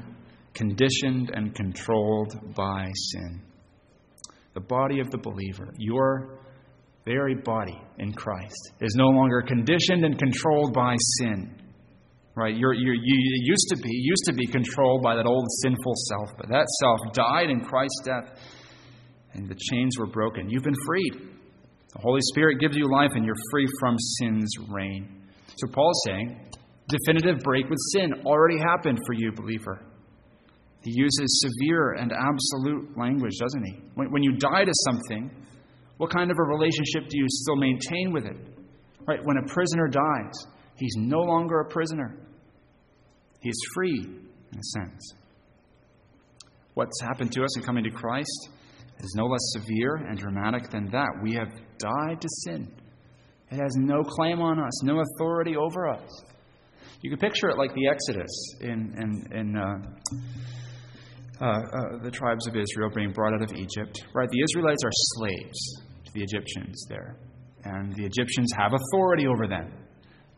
conditioned 0.55 1.29
and 1.31 1.53
controlled 1.53 2.55
by 2.55 2.91
sin. 3.11 3.43
The 4.55 4.61
body 4.61 5.01
of 5.01 5.11
the 5.11 5.19
believer, 5.19 5.71
your 5.77 6.39
very 7.05 7.35
body 7.35 7.79
in 7.99 8.13
Christ, 8.13 8.73
is 8.81 8.95
no 8.95 9.09
longer 9.09 9.43
conditioned 9.43 10.03
and 10.03 10.17
controlled 10.17 10.73
by 10.73 10.95
sin. 11.19 11.55
Right? 12.35 12.55
You're, 12.55 12.73
you're, 12.73 12.95
you 12.95 13.15
used 13.45 13.67
to 13.69 13.77
be 13.77 13.89
used 13.89 14.25
to 14.25 14.33
be 14.33 14.45
controlled 14.45 15.01
by 15.01 15.15
that 15.15 15.25
old 15.25 15.47
sinful 15.61 15.93
self, 16.09 16.29
but 16.37 16.49
that 16.49 16.67
self 16.81 16.99
died 17.13 17.49
in 17.49 17.61
Christ's 17.61 18.01
death, 18.05 18.39
and 19.33 19.47
the 19.47 19.55
chains 19.71 19.97
were 19.97 20.07
broken. 20.07 20.49
You've 20.49 20.63
been 20.63 20.75
freed. 20.85 21.13
The 21.93 22.01
Holy 22.01 22.19
Spirit 22.33 22.59
gives 22.59 22.75
you 22.75 22.91
life, 22.91 23.11
and 23.15 23.25
you're 23.25 23.39
free 23.51 23.67
from 23.79 23.95
sin's 24.19 24.51
reign. 24.69 25.23
So 25.55 25.67
Paul's 25.71 26.01
saying, 26.07 26.37
definitive 26.89 27.41
break 27.41 27.69
with 27.69 27.79
sin 27.93 28.11
already 28.25 28.57
happened 28.59 28.99
for 29.05 29.13
you, 29.13 29.31
believer. 29.31 29.81
He 30.83 30.91
uses 30.93 31.41
severe 31.41 31.93
and 31.93 32.11
absolute 32.11 32.97
language, 32.97 33.37
doesn't 33.39 33.63
he? 33.63 33.79
When, 33.95 34.11
when 34.11 34.23
you 34.23 34.33
die 34.33 34.65
to 34.65 34.73
something, 34.83 35.31
what 35.97 36.11
kind 36.11 36.29
of 36.29 36.37
a 36.37 36.43
relationship 36.43 37.09
do 37.09 37.17
you 37.17 37.25
still 37.27 37.55
maintain 37.55 38.11
with 38.11 38.25
it? 38.25 38.35
Right? 39.07 39.19
When 39.23 39.37
a 39.37 39.47
prisoner 39.47 39.87
dies, 39.87 40.47
he's 40.77 40.95
no 40.97 41.19
longer 41.19 41.59
a 41.59 41.69
prisoner. 41.69 42.17
He 43.41 43.49
is 43.49 43.69
free, 43.73 44.01
in 44.01 44.59
a 44.59 44.63
sense. 44.63 45.13
What's 46.73 46.99
happened 47.01 47.31
to 47.33 47.43
us 47.43 47.57
in 47.57 47.63
coming 47.63 47.83
to 47.83 47.91
Christ 47.91 48.49
is 48.99 49.13
no 49.15 49.25
less 49.25 49.41
severe 49.53 49.95
and 49.95 50.17
dramatic 50.17 50.69
than 50.69 50.89
that. 50.91 51.09
We 51.23 51.33
have 51.33 51.49
died 51.77 52.21
to 52.21 52.27
sin. 52.43 52.71
It 53.51 53.55
has 53.55 53.75
no 53.77 54.03
claim 54.03 54.41
on 54.41 54.59
us, 54.59 54.83
no 54.83 55.01
authority 55.01 55.55
over 55.55 55.87
us. 55.87 56.09
You 57.01 57.09
can 57.11 57.19
picture 57.19 57.49
it 57.49 57.57
like 57.57 57.73
the 57.75 57.87
Exodus 57.87 58.55
in, 58.61 58.95
in, 58.97 59.37
in 59.37 59.55
uh, 59.55 59.77
uh, 61.39 61.45
uh, 61.45 62.03
the 62.03 62.11
tribes 62.11 62.47
of 62.47 62.55
Israel 62.55 62.89
being 62.95 63.11
brought 63.11 63.33
out 63.33 63.43
of 63.43 63.53
Egypt. 63.53 64.03
Right? 64.13 64.29
The 64.29 64.41
Israelites 64.41 64.83
are 64.83 64.91
slaves 64.91 65.83
to 66.05 66.13
the 66.13 66.23
Egyptians 66.23 66.85
there, 66.89 67.17
and 67.63 67.93
the 67.95 68.05
Egyptians 68.05 68.51
have 68.57 68.71
authority 68.73 69.27
over 69.27 69.47
them. 69.47 69.71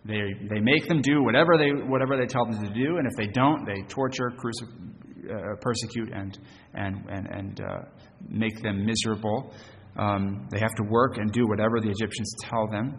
They, 0.08 0.22
they 0.50 0.62
make 0.62 0.88
them 0.88 1.02
do 1.02 1.22
whatever 1.22 1.58
they, 1.58 1.72
whatever 1.86 2.15
they 2.17 2.28
tell 2.28 2.46
them 2.46 2.65
to 2.65 2.74
do, 2.74 2.98
and 2.98 3.06
if 3.06 3.13
they 3.17 3.28
don't, 3.28 3.65
they 3.65 3.82
torture, 3.89 4.32
crucif- 4.32 5.30
uh, 5.30 5.56
persecute, 5.60 6.10
and, 6.13 6.38
and, 6.74 6.96
and, 7.10 7.28
and 7.28 7.60
uh, 7.60 7.82
make 8.30 8.62
them 8.62 8.86
miserable. 8.86 9.54
Um, 10.00 10.48
they 10.52 10.60
have 10.60 10.74
to 10.76 10.84
work 10.89 11.17
and 11.17 11.32
do 11.34 11.46
whatever 11.48 11.82
the 11.82 11.89
Egyptians 11.89 12.34
tell 12.43 12.67
them. 12.67 12.98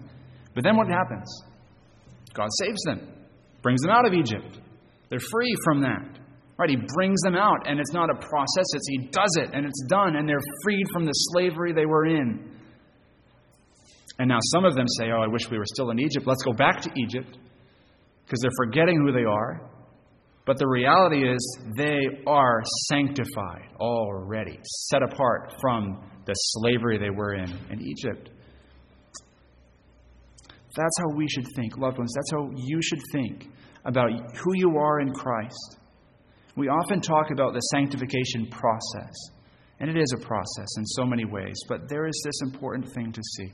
But 0.54 0.64
then 0.64 0.76
what 0.76 0.88
happens? 0.88 1.26
God 2.34 2.48
saves 2.60 2.82
them, 2.84 3.08
brings 3.62 3.80
them 3.80 3.90
out 3.90 4.06
of 4.06 4.12
Egypt. 4.12 4.58
They're 5.08 5.18
free 5.30 5.54
from 5.64 5.80
that. 5.82 6.18
Right? 6.58 6.70
He 6.70 6.76
brings 6.76 7.20
them 7.22 7.36
out, 7.36 7.66
and 7.66 7.78
it's 7.78 7.92
not 7.92 8.10
a 8.10 8.14
process, 8.14 8.66
it's 8.74 8.88
He 8.88 8.98
does 9.12 9.36
it, 9.36 9.50
and 9.54 9.64
it's 9.64 9.84
done, 9.88 10.16
and 10.16 10.28
they're 10.28 10.36
freed 10.64 10.84
from 10.92 11.06
the 11.06 11.12
slavery 11.12 11.72
they 11.72 11.86
were 11.86 12.04
in. 12.04 12.57
And 14.18 14.28
now 14.28 14.38
some 14.52 14.64
of 14.64 14.74
them 14.74 14.86
say, 14.98 15.06
Oh, 15.10 15.20
I 15.20 15.28
wish 15.28 15.48
we 15.50 15.58
were 15.58 15.66
still 15.66 15.90
in 15.90 16.00
Egypt. 16.00 16.26
Let's 16.26 16.42
go 16.42 16.52
back 16.52 16.80
to 16.82 16.90
Egypt, 16.96 17.38
because 18.24 18.40
they're 18.40 18.50
forgetting 18.56 18.96
who 19.04 19.12
they 19.12 19.24
are. 19.24 19.70
But 20.44 20.58
the 20.58 20.66
reality 20.66 21.28
is, 21.28 21.58
they 21.76 21.98
are 22.26 22.62
sanctified 22.88 23.68
already, 23.78 24.58
set 24.88 25.02
apart 25.02 25.52
from 25.60 26.02
the 26.24 26.32
slavery 26.32 26.98
they 26.98 27.10
were 27.10 27.34
in 27.34 27.50
in 27.70 27.82
Egypt. 27.82 28.30
That's 30.74 30.98
how 31.00 31.16
we 31.16 31.28
should 31.28 31.46
think, 31.56 31.76
loved 31.76 31.98
ones. 31.98 32.12
That's 32.14 32.30
how 32.30 32.50
you 32.54 32.80
should 32.82 33.00
think 33.12 33.48
about 33.84 34.10
who 34.36 34.52
you 34.54 34.78
are 34.78 35.00
in 35.00 35.12
Christ. 35.12 35.78
We 36.56 36.68
often 36.68 37.00
talk 37.00 37.30
about 37.30 37.52
the 37.52 37.60
sanctification 37.60 38.48
process, 38.50 39.14
and 39.80 39.90
it 39.90 39.96
is 39.96 40.12
a 40.16 40.24
process 40.24 40.68
in 40.76 40.84
so 40.86 41.04
many 41.04 41.24
ways, 41.24 41.56
but 41.68 41.88
there 41.88 42.06
is 42.06 42.20
this 42.24 42.40
important 42.42 42.92
thing 42.94 43.12
to 43.12 43.22
see. 43.36 43.52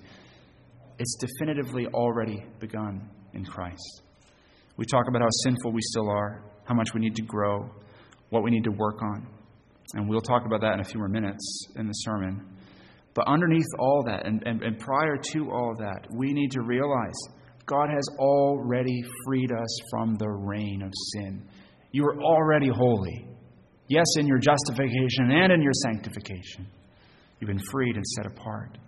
It's 0.99 1.17
definitively 1.17 1.87
already 1.89 2.45
begun 2.61 3.09
in 3.33 3.45
Christ. 3.45 4.03
We 4.77 4.85
talk 4.87 5.07
about 5.09 5.23
how 5.23 5.29
sinful 5.45 5.73
we 5.73 5.81
still 5.83 6.09
are, 6.09 6.43
how 6.65 6.75
much 6.75 6.95
we 6.95 7.01
need 7.01 7.17
to 7.17 7.23
grow, 7.23 7.71
what 8.31 8.43
we 8.43 8.51
need 8.51 8.65
to 8.65 8.71
work 8.71 9.03
on. 9.03 9.27
And 9.95 10.09
we'll 10.09 10.21
talk 10.21 10.45
about 10.47 10.61
that 10.63 10.75
in 10.75 10.81
a 10.81 10.85
few 10.85 10.99
more 10.99 11.09
minutes 11.09 11.69
in 11.77 11.87
the 11.87 11.93
sermon. 11.93 12.45
But 13.15 13.29
underneath 13.29 13.67
all 13.79 14.03
that, 14.07 14.27
and, 14.27 14.43
and, 14.47 14.63
and 14.63 14.79
prior 14.79 15.17
to 15.17 15.51
all 15.53 15.75
that, 15.79 16.07
we 16.17 16.33
need 16.33 16.51
to 16.53 16.63
realize 16.63 17.15
God 17.67 17.89
has 17.89 18.05
already 18.19 19.03
freed 19.25 19.53
us 19.53 19.81
from 19.91 20.17
the 20.17 20.29
reign 20.29 20.83
of 20.83 20.93
sin. 21.13 21.49
You 21.93 22.05
are 22.07 22.21
already 22.21 22.69
holy. 22.69 23.29
Yes, 23.87 24.07
in 24.19 24.27
your 24.27 24.39
justification 24.39 25.31
and 25.31 25.53
in 25.53 25.63
your 25.63 25.73
sanctification. 25.85 26.67
You've 27.39 27.49
been 27.49 27.63
freed 27.71 27.97
and 27.97 28.05
set 28.17 28.27
apart. 28.27 28.79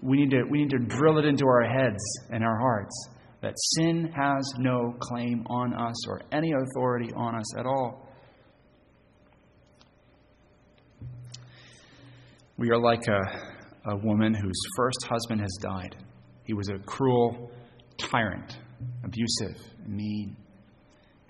We 0.00 0.16
need, 0.16 0.30
to, 0.30 0.42
we 0.48 0.58
need 0.62 0.70
to 0.70 0.78
drill 0.78 1.18
it 1.18 1.24
into 1.24 1.46
our 1.46 1.62
heads 1.62 2.02
and 2.30 2.42
our 2.42 2.58
hearts 2.58 3.08
that 3.40 3.54
sin 3.76 4.12
has 4.14 4.54
no 4.58 4.94
claim 5.00 5.44
on 5.48 5.74
us 5.74 6.08
or 6.08 6.22
any 6.32 6.52
authority 6.52 7.12
on 7.14 7.34
us 7.34 7.56
at 7.58 7.66
all. 7.66 8.08
We 12.56 12.70
are 12.70 12.78
like 12.78 13.06
a, 13.08 13.90
a 13.90 13.96
woman 13.96 14.34
whose 14.34 14.60
first 14.76 15.04
husband 15.08 15.40
has 15.40 15.58
died. 15.60 15.96
He 16.44 16.54
was 16.54 16.68
a 16.68 16.78
cruel 16.78 17.50
tyrant, 17.98 18.58
abusive, 19.04 19.56
mean 19.86 20.36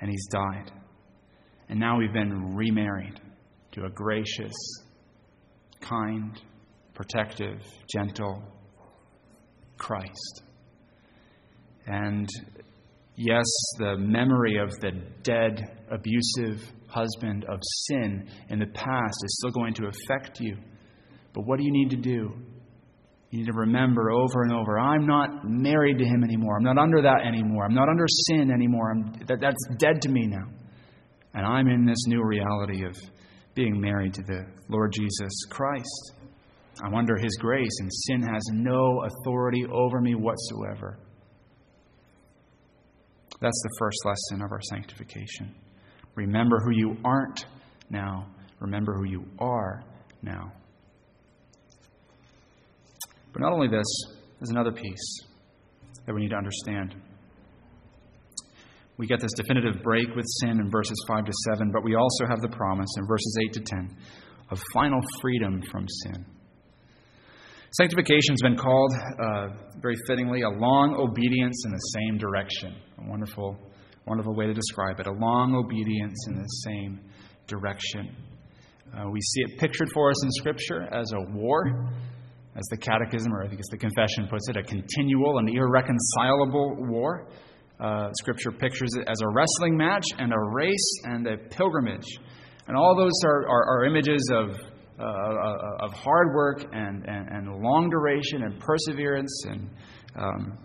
and 0.02 0.10
he's 0.10 0.26
died. 0.26 0.70
And 1.68 1.78
now 1.78 1.96
we've 1.96 2.12
been 2.12 2.54
remarried 2.54 3.20
to 3.72 3.84
a 3.84 3.88
gracious, 3.88 4.52
kind, 5.80 6.38
protective, 6.94 7.62
gentle 7.94 8.42
Christ. 9.78 10.42
And 11.86 12.28
yes, 13.16 13.46
the 13.78 13.96
memory 13.98 14.58
of 14.58 14.70
the 14.80 14.92
dead, 15.22 15.60
abusive 15.90 16.72
husband 16.88 17.44
of 17.48 17.58
sin 17.88 18.28
in 18.48 18.58
the 18.58 18.66
past 18.66 19.16
is 19.24 19.38
still 19.38 19.50
going 19.50 19.74
to 19.74 19.86
affect 19.86 20.40
you. 20.40 20.56
But 21.32 21.46
what 21.46 21.58
do 21.58 21.64
you 21.64 21.72
need 21.72 21.90
to 21.90 21.96
do? 21.96 22.32
You 23.30 23.38
need 23.38 23.46
to 23.46 23.56
remember 23.56 24.10
over 24.10 24.42
and 24.42 24.52
over 24.52 24.78
I'm 24.78 25.06
not 25.06 25.48
married 25.48 25.98
to 25.98 26.04
him 26.04 26.22
anymore. 26.22 26.58
I'm 26.58 26.64
not 26.64 26.76
under 26.76 27.00
that 27.00 27.22
anymore. 27.26 27.64
I'm 27.64 27.74
not 27.74 27.88
under 27.88 28.04
sin 28.28 28.50
anymore. 28.50 28.94
That, 29.26 29.40
that's 29.40 29.66
dead 29.78 30.02
to 30.02 30.10
me 30.10 30.26
now. 30.26 30.46
And 31.32 31.46
I'm 31.46 31.68
in 31.68 31.86
this 31.86 32.06
new 32.06 32.22
reality 32.22 32.84
of 32.84 32.94
being 33.54 33.80
married 33.80 34.12
to 34.14 34.22
the 34.22 34.44
Lord 34.68 34.92
Jesus 34.92 35.32
Christ. 35.48 36.12
I'm 36.82 36.94
under 36.94 37.16
his 37.16 37.36
grace, 37.38 37.76
and 37.80 37.90
sin 37.92 38.22
has 38.22 38.42
no 38.52 39.04
authority 39.04 39.66
over 39.70 40.00
me 40.00 40.14
whatsoever. 40.14 40.98
That's 43.40 43.62
the 43.62 43.76
first 43.78 43.98
lesson 44.04 44.44
of 44.44 44.52
our 44.52 44.60
sanctification. 44.62 45.54
Remember 46.14 46.60
who 46.64 46.70
you 46.70 46.96
aren't 47.04 47.44
now, 47.90 48.26
remember 48.60 48.94
who 48.94 49.04
you 49.04 49.24
are 49.38 49.82
now. 50.22 50.52
But 53.32 53.42
not 53.42 53.52
only 53.52 53.68
this, 53.68 53.86
there's 54.38 54.50
another 54.50 54.72
piece 54.72 55.20
that 56.06 56.14
we 56.14 56.20
need 56.20 56.30
to 56.30 56.36
understand. 56.36 56.94
We 58.98 59.06
get 59.06 59.20
this 59.20 59.32
definitive 59.34 59.82
break 59.82 60.14
with 60.14 60.26
sin 60.40 60.60
in 60.60 60.70
verses 60.70 61.02
5 61.08 61.24
to 61.24 61.32
7, 61.54 61.70
but 61.72 61.82
we 61.82 61.94
also 61.94 62.26
have 62.28 62.40
the 62.40 62.48
promise 62.48 62.90
in 62.96 63.06
verses 63.06 63.38
8 63.48 63.52
to 63.54 63.60
10 63.60 63.96
of 64.50 64.60
final 64.72 65.00
freedom 65.20 65.62
from 65.70 65.86
sin. 65.88 66.26
Sanctification 67.78 68.34
has 68.34 68.42
been 68.42 68.56
called, 68.56 68.92
uh, 68.92 69.48
very 69.80 69.96
fittingly, 70.06 70.42
a 70.42 70.48
long 70.48 70.94
obedience 70.94 71.64
in 71.64 71.72
the 71.72 71.78
same 71.78 72.18
direction. 72.18 72.76
A 72.98 73.08
wonderful, 73.08 73.56
wonderful 74.06 74.34
way 74.34 74.46
to 74.46 74.52
describe 74.52 75.00
it. 75.00 75.06
A 75.06 75.12
long 75.12 75.54
obedience 75.54 76.26
in 76.28 76.34
the 76.34 76.46
same 76.66 77.00
direction. 77.46 78.14
Uh, 78.92 79.08
we 79.10 79.18
see 79.22 79.42
it 79.44 79.58
pictured 79.58 79.88
for 79.94 80.10
us 80.10 80.22
in 80.22 80.30
Scripture 80.32 80.82
as 80.92 81.10
a 81.12 81.32
war, 81.32 81.88
as 82.54 82.62
the 82.70 82.76
Catechism, 82.76 83.32
or 83.32 83.42
I 83.42 83.48
think 83.48 83.58
it's 83.58 83.70
the 83.70 83.78
Confession 83.78 84.28
puts 84.28 84.50
it, 84.50 84.58
a 84.58 84.62
continual 84.62 85.38
and 85.38 85.48
irreconcilable 85.48 86.76
war. 86.90 87.26
Uh, 87.80 88.12
scripture 88.20 88.52
pictures 88.52 88.90
it 88.94 89.08
as 89.08 89.16
a 89.22 89.28
wrestling 89.28 89.76
match 89.76 90.04
and 90.18 90.30
a 90.32 90.38
race 90.38 91.00
and 91.04 91.26
a 91.26 91.38
pilgrimage. 91.38 92.06
And 92.68 92.76
all 92.76 92.94
those 92.94 93.18
are, 93.24 93.48
are, 93.48 93.64
are 93.64 93.84
images 93.86 94.30
of, 94.30 94.50
uh, 95.02 95.06
uh, 95.06 95.84
of 95.84 95.92
hard 95.92 96.34
work 96.34 96.64
and, 96.72 97.04
and, 97.08 97.28
and, 97.28 97.62
long 97.62 97.90
duration 97.90 98.44
and 98.44 98.58
perseverance. 98.60 99.44
And 99.48 99.70
um, 100.14 100.58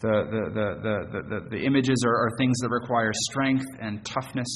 the, 0.00 0.08
the, 0.08 0.42
the, 0.82 1.22
the, 1.22 1.50
the, 1.50 1.64
images 1.64 2.02
are, 2.04 2.26
are 2.26 2.30
things 2.38 2.58
that 2.58 2.70
require 2.70 3.12
strength 3.30 3.64
and 3.80 4.04
toughness. 4.04 4.48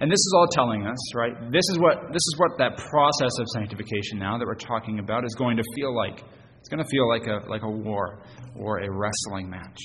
And 0.00 0.10
this 0.10 0.18
is 0.18 0.34
all 0.36 0.46
telling 0.52 0.86
us, 0.86 1.14
right? 1.14 1.34
This 1.50 1.68
is 1.70 1.78
what, 1.78 2.12
this 2.12 2.22
is 2.22 2.34
what 2.38 2.58
that 2.58 2.76
process 2.76 3.38
of 3.40 3.46
sanctification 3.54 4.18
now 4.18 4.38
that 4.38 4.46
we're 4.46 4.54
talking 4.54 4.98
about 4.98 5.24
is 5.24 5.34
going 5.34 5.56
to 5.56 5.64
feel 5.74 5.94
like. 5.94 6.22
It's 6.60 6.68
going 6.68 6.82
to 6.82 6.88
feel 6.88 7.08
like 7.08 7.26
a, 7.26 7.40
like 7.48 7.62
a 7.62 7.70
war 7.70 8.22
or 8.56 8.78
a 8.78 8.88
wrestling 8.88 9.50
match. 9.50 9.78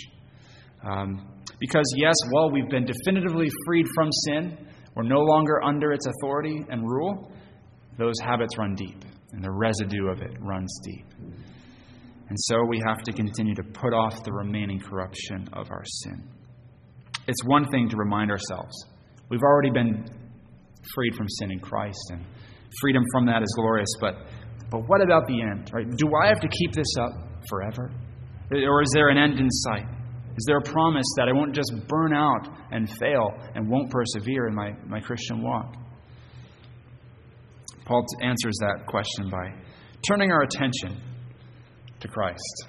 Um, 0.88 1.28
because, 1.60 1.91
yes, 1.97 2.15
while 2.30 2.52
we've 2.52 2.69
been 2.69 2.86
definitively 2.86 3.50
freed 3.65 3.88
from 3.95 4.10
sin, 4.26 4.58
we're 4.95 5.04
no 5.04 5.21
longer 5.21 5.63
under 5.63 5.91
its 5.91 6.06
authority 6.06 6.63
and 6.69 6.84
rule, 6.84 7.32
those 7.97 8.15
habits 8.23 8.57
run 8.57 8.75
deep, 8.75 9.03
and 9.31 9.43
the 9.43 9.51
residue 9.51 10.07
of 10.07 10.21
it 10.21 10.38
runs 10.39 10.73
deep. 10.86 11.05
And 12.29 12.38
so 12.38 12.63
we 12.67 12.81
have 12.86 13.03
to 13.03 13.13
continue 13.13 13.55
to 13.55 13.63
put 13.63 13.93
off 13.93 14.23
the 14.23 14.33
remaining 14.33 14.79
corruption 14.79 15.47
of 15.53 15.71
our 15.71 15.83
sin. 15.86 16.27
It's 17.27 17.43
one 17.45 17.65
thing 17.69 17.89
to 17.89 17.97
remind 17.97 18.31
ourselves 18.31 18.73
we've 19.29 19.43
already 19.43 19.69
been 19.69 20.05
freed 20.95 21.15
from 21.15 21.27
sin 21.29 21.51
in 21.51 21.60
Christ, 21.60 22.12
and 22.12 22.25
freedom 22.81 23.03
from 23.12 23.25
that 23.25 23.41
is 23.41 23.53
glorious, 23.55 23.89
but, 23.99 24.15
but 24.69 24.88
what 24.88 25.01
about 25.01 25.27
the 25.27 25.41
end? 25.41 25.69
Right? 25.73 25.89
Do 25.89 26.12
I 26.23 26.27
have 26.27 26.39
to 26.41 26.47
keep 26.47 26.73
this 26.73 26.93
up 26.99 27.12
forever? 27.49 27.91
Or 28.51 28.81
is 28.81 28.89
there 28.93 29.10
an 29.10 29.17
end 29.17 29.39
in 29.39 29.49
sight? 29.49 29.86
Is 30.38 30.45
there 30.47 30.57
a 30.57 30.62
promise 30.62 31.05
that 31.17 31.27
I 31.27 31.33
won't 31.33 31.53
just 31.53 31.73
burn 31.88 32.13
out 32.13 32.47
and 32.71 32.89
fail 32.89 33.31
and 33.55 33.67
won't 33.67 33.89
persevere 33.89 34.47
in 34.47 34.55
my, 34.55 34.71
my 34.86 34.99
Christian 34.99 35.41
walk? 35.41 35.75
Paul 37.88 38.06
answers 38.21 38.58
that 38.60 38.86
question 38.86 39.30
by 39.30 39.54
turning 40.06 40.30
our 40.30 40.41
attention 40.41 41.02
to 42.02 42.08
Christ. 42.10 42.67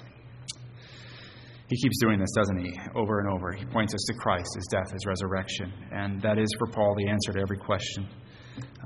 He 1.69 1.77
keeps 1.77 1.99
doing 2.01 2.21
this, 2.21 2.31
doesn't 2.37 2.65
he? 2.65 2.73
Over 2.95 3.19
and 3.19 3.29
over. 3.29 3.53
He 3.53 3.65
points 3.67 3.93
us 3.95 4.05
to 4.07 4.15
Christ, 4.15 4.49
his 4.55 4.67
death, 4.71 4.93
his 4.93 5.05
resurrection. 5.07 5.73
And 5.91 6.23
that 6.23 6.39
is 6.39 6.49
for 6.59 6.69
Paul 6.69 6.95
the 6.97 7.11
answer 7.11 7.33
to 7.33 7.41
every 7.41 7.59
question. 7.59 8.09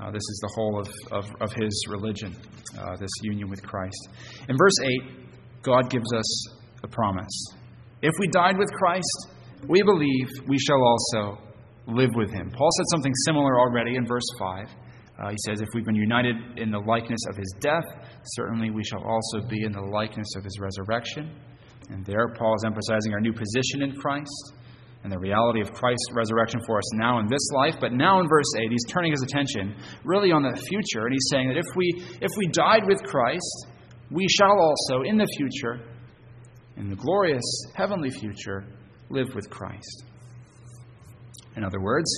Uh, 0.01 0.11
this 0.11 0.21
is 0.21 0.39
the 0.41 0.51
whole 0.55 0.79
of, 0.79 0.89
of, 1.11 1.31
of 1.39 1.53
his 1.53 1.85
religion, 1.89 2.35
uh, 2.77 2.95
this 2.99 3.11
union 3.21 3.49
with 3.49 3.61
Christ. 3.61 4.09
In 4.49 4.57
verse 4.57 4.75
8, 4.83 5.61
God 5.61 5.89
gives 5.91 6.11
us 6.13 6.47
a 6.83 6.87
promise. 6.87 7.45
If 8.01 8.13
we 8.19 8.27
died 8.27 8.57
with 8.57 8.69
Christ, 8.73 9.27
we 9.69 9.81
believe 9.83 10.27
we 10.47 10.57
shall 10.57 10.83
also 10.83 11.41
live 11.87 12.09
with 12.15 12.31
him. 12.31 12.49
Paul 12.49 12.69
said 12.77 12.85
something 12.91 13.13
similar 13.25 13.59
already 13.59 13.95
in 13.95 14.05
verse 14.05 14.27
5. 14.39 14.67
Uh, 15.19 15.29
he 15.29 15.37
says, 15.45 15.61
If 15.61 15.69
we've 15.73 15.85
been 15.85 15.95
united 15.95 16.35
in 16.57 16.71
the 16.71 16.79
likeness 16.79 17.21
of 17.29 17.37
his 17.37 17.53
death, 17.59 17.85
certainly 18.23 18.71
we 18.71 18.83
shall 18.83 19.03
also 19.03 19.47
be 19.47 19.63
in 19.63 19.71
the 19.71 19.81
likeness 19.81 20.35
of 20.35 20.43
his 20.43 20.59
resurrection. 20.59 21.31
And 21.89 22.05
there, 22.05 22.33
Paul 22.37 22.55
is 22.55 22.63
emphasizing 22.65 23.13
our 23.13 23.21
new 23.21 23.33
position 23.33 23.83
in 23.83 23.95
Christ 23.95 24.53
and 25.03 25.11
the 25.11 25.19
reality 25.19 25.61
of 25.61 25.73
Christ's 25.73 26.09
resurrection 26.13 26.61
for 26.65 26.77
us 26.77 26.93
now 26.95 27.19
in 27.19 27.27
this 27.27 27.51
life. 27.53 27.75
But 27.79 27.91
now 27.91 28.21
in 28.21 28.27
verse 28.27 28.47
8, 28.57 28.71
he's 28.71 28.85
turning 28.87 29.11
his 29.11 29.21
attention 29.21 29.75
really 30.03 30.31
on 30.31 30.43
the 30.43 30.55
future, 30.55 31.05
and 31.05 31.13
he's 31.13 31.27
saying 31.29 31.49
that 31.49 31.57
if 31.57 31.75
we, 31.75 31.91
if 32.21 32.31
we 32.37 32.47
died 32.47 32.83
with 32.87 33.03
Christ, 33.03 33.67
we 34.09 34.25
shall 34.29 34.57
also, 34.57 35.03
in 35.03 35.17
the 35.17 35.27
future, 35.37 35.85
in 36.77 36.89
the 36.89 36.95
glorious 36.95 37.43
heavenly 37.75 38.09
future, 38.09 38.65
live 39.09 39.27
with 39.35 39.49
Christ. 39.49 40.05
In 41.55 41.63
other 41.63 41.81
words, 41.81 42.09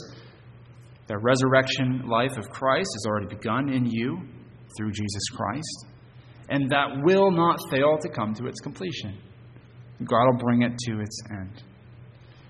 the 1.07 1.17
resurrection 1.17 2.07
life 2.07 2.37
of 2.37 2.49
Christ 2.49 2.89
has 2.93 3.05
already 3.07 3.27
begun 3.27 3.69
in 3.69 3.85
you 3.85 4.19
through 4.77 4.91
Jesus 4.91 5.23
Christ, 5.35 5.85
and 6.49 6.69
that 6.71 6.87
will 7.03 7.31
not 7.31 7.59
fail 7.69 7.97
to 8.01 8.09
come 8.09 8.33
to 8.35 8.47
its 8.47 8.59
completion. 8.61 9.17
God 10.03 10.25
will 10.25 10.39
bring 10.39 10.63
it 10.63 10.77
to 10.77 10.99
its 10.99 11.21
end. 11.31 11.63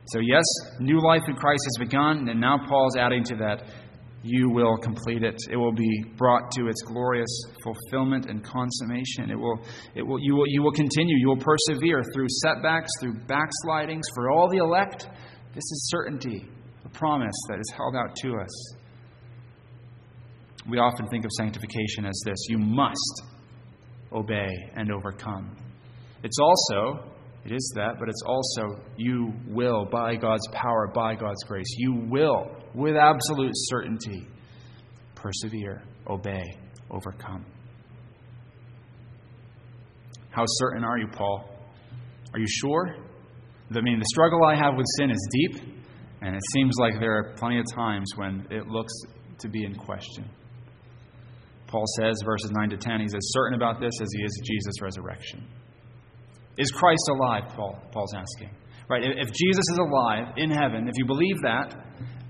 So, 0.07 0.19
yes, 0.19 0.43
new 0.79 1.01
life 1.01 1.23
in 1.27 1.35
Christ 1.35 1.63
has 1.65 1.87
begun, 1.87 2.29
and 2.29 2.39
now 2.39 2.59
Paul's 2.67 2.95
adding 2.95 3.23
to 3.25 3.35
that 3.37 3.63
you 4.25 4.49
will 4.49 4.77
complete 4.77 5.23
it. 5.23 5.39
It 5.51 5.55
will 5.55 5.71
be 5.73 6.03
brought 6.17 6.49
to 6.51 6.67
its 6.67 6.81
glorious 6.81 7.29
fulfillment 7.63 8.25
and 8.27 8.43
consummation. 8.43 9.29
It 9.29 9.35
will, 9.35 9.59
it 9.93 10.01
will, 10.01 10.19
you, 10.19 10.35
will, 10.35 10.47
you 10.47 10.63
will 10.63 10.71
continue. 10.71 11.15
You 11.19 11.27
will 11.27 11.37
persevere 11.37 12.01
through 12.13 12.27
setbacks, 12.43 12.89
through 12.99 13.19
backslidings. 13.27 14.05
For 14.15 14.31
all 14.31 14.49
the 14.49 14.57
elect, 14.57 15.07
this 15.53 15.63
is 15.63 15.89
certainty, 15.89 16.47
promise 16.97 17.35
that 17.49 17.59
is 17.59 17.73
held 17.75 17.95
out 17.95 18.15
to 18.15 18.35
us. 18.41 18.75
We 20.67 20.79
often 20.79 21.07
think 21.07 21.25
of 21.25 21.31
sanctification 21.37 22.05
as 22.05 22.19
this 22.25 22.37
you 22.49 22.57
must 22.57 23.23
obey 24.11 24.49
and 24.75 24.91
overcome. 24.91 25.55
It's 26.23 26.37
also 26.39 27.11
it 27.45 27.51
is 27.51 27.73
that, 27.75 27.99
but 27.99 28.09
it's 28.09 28.23
also 28.25 28.81
you 28.97 29.31
will, 29.47 29.85
by 29.85 30.15
God's 30.15 30.47
power, 30.51 30.91
by 30.93 31.13
God's 31.13 31.43
grace, 31.43 31.75
you 31.77 31.93
will, 32.09 32.49
with 32.73 32.95
absolute 32.95 33.51
certainty, 33.53 34.27
persevere, 35.13 35.83
obey, 36.09 36.43
overcome. 36.89 37.45
How 40.31 40.43
certain 40.47 40.83
are 40.83 40.97
you, 40.97 41.07
Paul? 41.07 41.47
Are 42.33 42.39
you 42.39 42.47
sure? 42.47 42.95
I 43.73 43.81
mean, 43.81 43.99
the 43.99 44.05
struggle 44.11 44.43
I 44.43 44.55
have 44.55 44.75
with 44.75 44.85
sin 44.97 45.11
is 45.11 45.29
deep, 45.31 45.74
and 46.25 46.35
it 46.35 46.41
seems 46.53 46.73
like 46.79 46.99
there 46.99 47.15
are 47.19 47.35
plenty 47.37 47.59
of 47.59 47.65
times 47.75 48.07
when 48.15 48.47
it 48.49 48.65
looks 48.65 48.93
to 49.37 49.47
be 49.47 49.63
in 49.63 49.75
question. 49.75 50.25
Paul 51.67 51.85
says, 51.99 52.15
verses 52.25 52.49
9 52.51 52.69
to 52.71 52.77
10, 52.77 53.01
he's 53.01 53.13
as 53.13 53.21
certain 53.29 53.53
about 53.53 53.79
this 53.79 53.93
as 54.01 54.07
he 54.11 54.23
is 54.23 54.41
Jesus' 54.43 54.81
resurrection. 54.81 55.45
Is 56.57 56.71
Christ 56.71 57.03
alive? 57.11 57.43
Paul, 57.55 57.79
Paul's 57.91 58.15
asking. 58.15 58.49
Right? 58.89 59.03
If 59.03 59.33
Jesus 59.33 59.65
is 59.71 59.77
alive 59.77 60.33
in 60.37 60.49
heaven, 60.49 60.87
if 60.87 60.93
you 60.95 61.05
believe 61.05 61.39
that, 61.43 61.75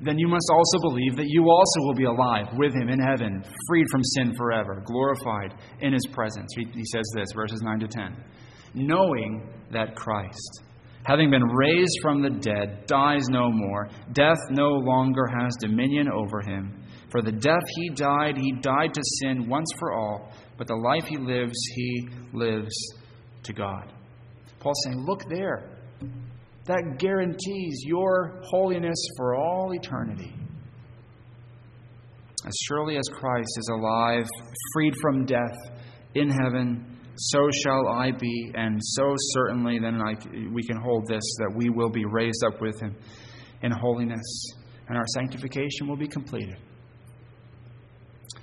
then 0.02 0.20
you 0.20 0.28
must 0.28 0.50
also 0.52 0.90
believe 0.90 1.16
that 1.16 1.28
you 1.30 1.50
also 1.50 1.80
will 1.88 1.96
be 1.96 2.04
alive 2.04 2.48
with 2.58 2.74
him 2.74 2.90
in 2.90 3.00
heaven, 3.00 3.46
freed 3.70 3.86
from 3.92 4.04
sin 4.04 4.34
forever, 4.36 4.84
glorified 4.86 5.54
in 5.80 5.94
his 5.94 6.06
presence. 6.12 6.52
He, 6.58 6.66
he 6.66 6.84
says 6.92 7.06
this, 7.16 7.30
verses 7.34 7.62
9 7.62 7.80
to 7.80 7.88
10. 7.88 8.24
Knowing 8.74 9.50
that 9.72 9.96
Christ, 9.96 10.65
having 11.06 11.30
been 11.30 11.44
raised 11.44 11.98
from 12.02 12.22
the 12.22 12.30
dead, 12.30 12.86
dies 12.88 13.30
no 13.30 13.52
more, 13.52 13.90
death 14.14 14.40
no 14.50 14.70
longer 14.70 15.28
has 15.28 15.56
dominion 15.60 16.10
over 16.10 16.42
him. 16.42 16.84
For 17.10 17.22
the 17.22 17.32
death 17.32 17.64
he 17.76 17.90
died, 17.90 18.38
he 18.38 18.52
died 18.60 18.94
to 18.94 19.02
sin 19.22 19.48
once 19.48 19.72
for 19.80 19.94
all, 19.94 20.32
but 20.58 20.68
the 20.68 20.76
life 20.76 21.06
he 21.06 21.18
lives, 21.18 21.56
he 21.76 22.08
lives 22.34 22.76
to 23.44 23.54
God. 23.54 23.94
Paul's 24.60 24.82
saying, 24.86 25.06
Look 25.06 25.30
there. 25.30 25.70
That 26.66 26.98
guarantees 26.98 27.84
your 27.86 28.42
holiness 28.44 28.98
for 29.18 29.36
all 29.36 29.72
eternity. 29.74 30.34
As 32.48 32.54
surely 32.68 32.98
as 32.98 33.08
Christ 33.14 33.50
is 33.58 33.70
alive, 33.72 34.28
freed 34.74 34.94
from 35.02 35.26
death, 35.26 35.76
in 36.16 36.30
heaven, 36.30 36.95
so 37.18 37.50
shall 37.64 37.88
I 37.88 38.12
be, 38.12 38.52
and 38.56 38.80
so 38.82 39.14
certainly 39.34 39.80
then 39.80 40.02
I, 40.02 40.16
we 40.52 40.64
can 40.64 40.78
hold 40.78 41.08
this 41.08 41.24
that 41.40 41.54
we 41.56 41.70
will 41.70 41.90
be 41.90 42.06
raised 42.06 42.44
up 42.46 42.62
with 42.62 42.80
him 42.82 42.96
in 43.62 43.72
holiness, 43.72 44.54
and 44.88 44.98
our 44.98 45.06
sanctification 45.14 45.88
will 45.88 45.98
be 45.98 46.08
completed. 46.08 46.58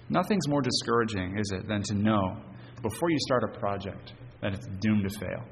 Nothing's 0.08 0.48
more 0.48 0.62
discouraging, 0.62 1.38
is 1.38 1.52
it, 1.54 1.68
than 1.68 1.82
to 1.84 1.94
know 1.94 2.36
before 2.82 3.10
you 3.10 3.18
start 3.20 3.44
a 3.44 3.58
project 3.58 4.12
that 4.40 4.54
it's 4.54 4.66
doomed 4.80 5.08
to 5.08 5.18
fail. 5.18 5.44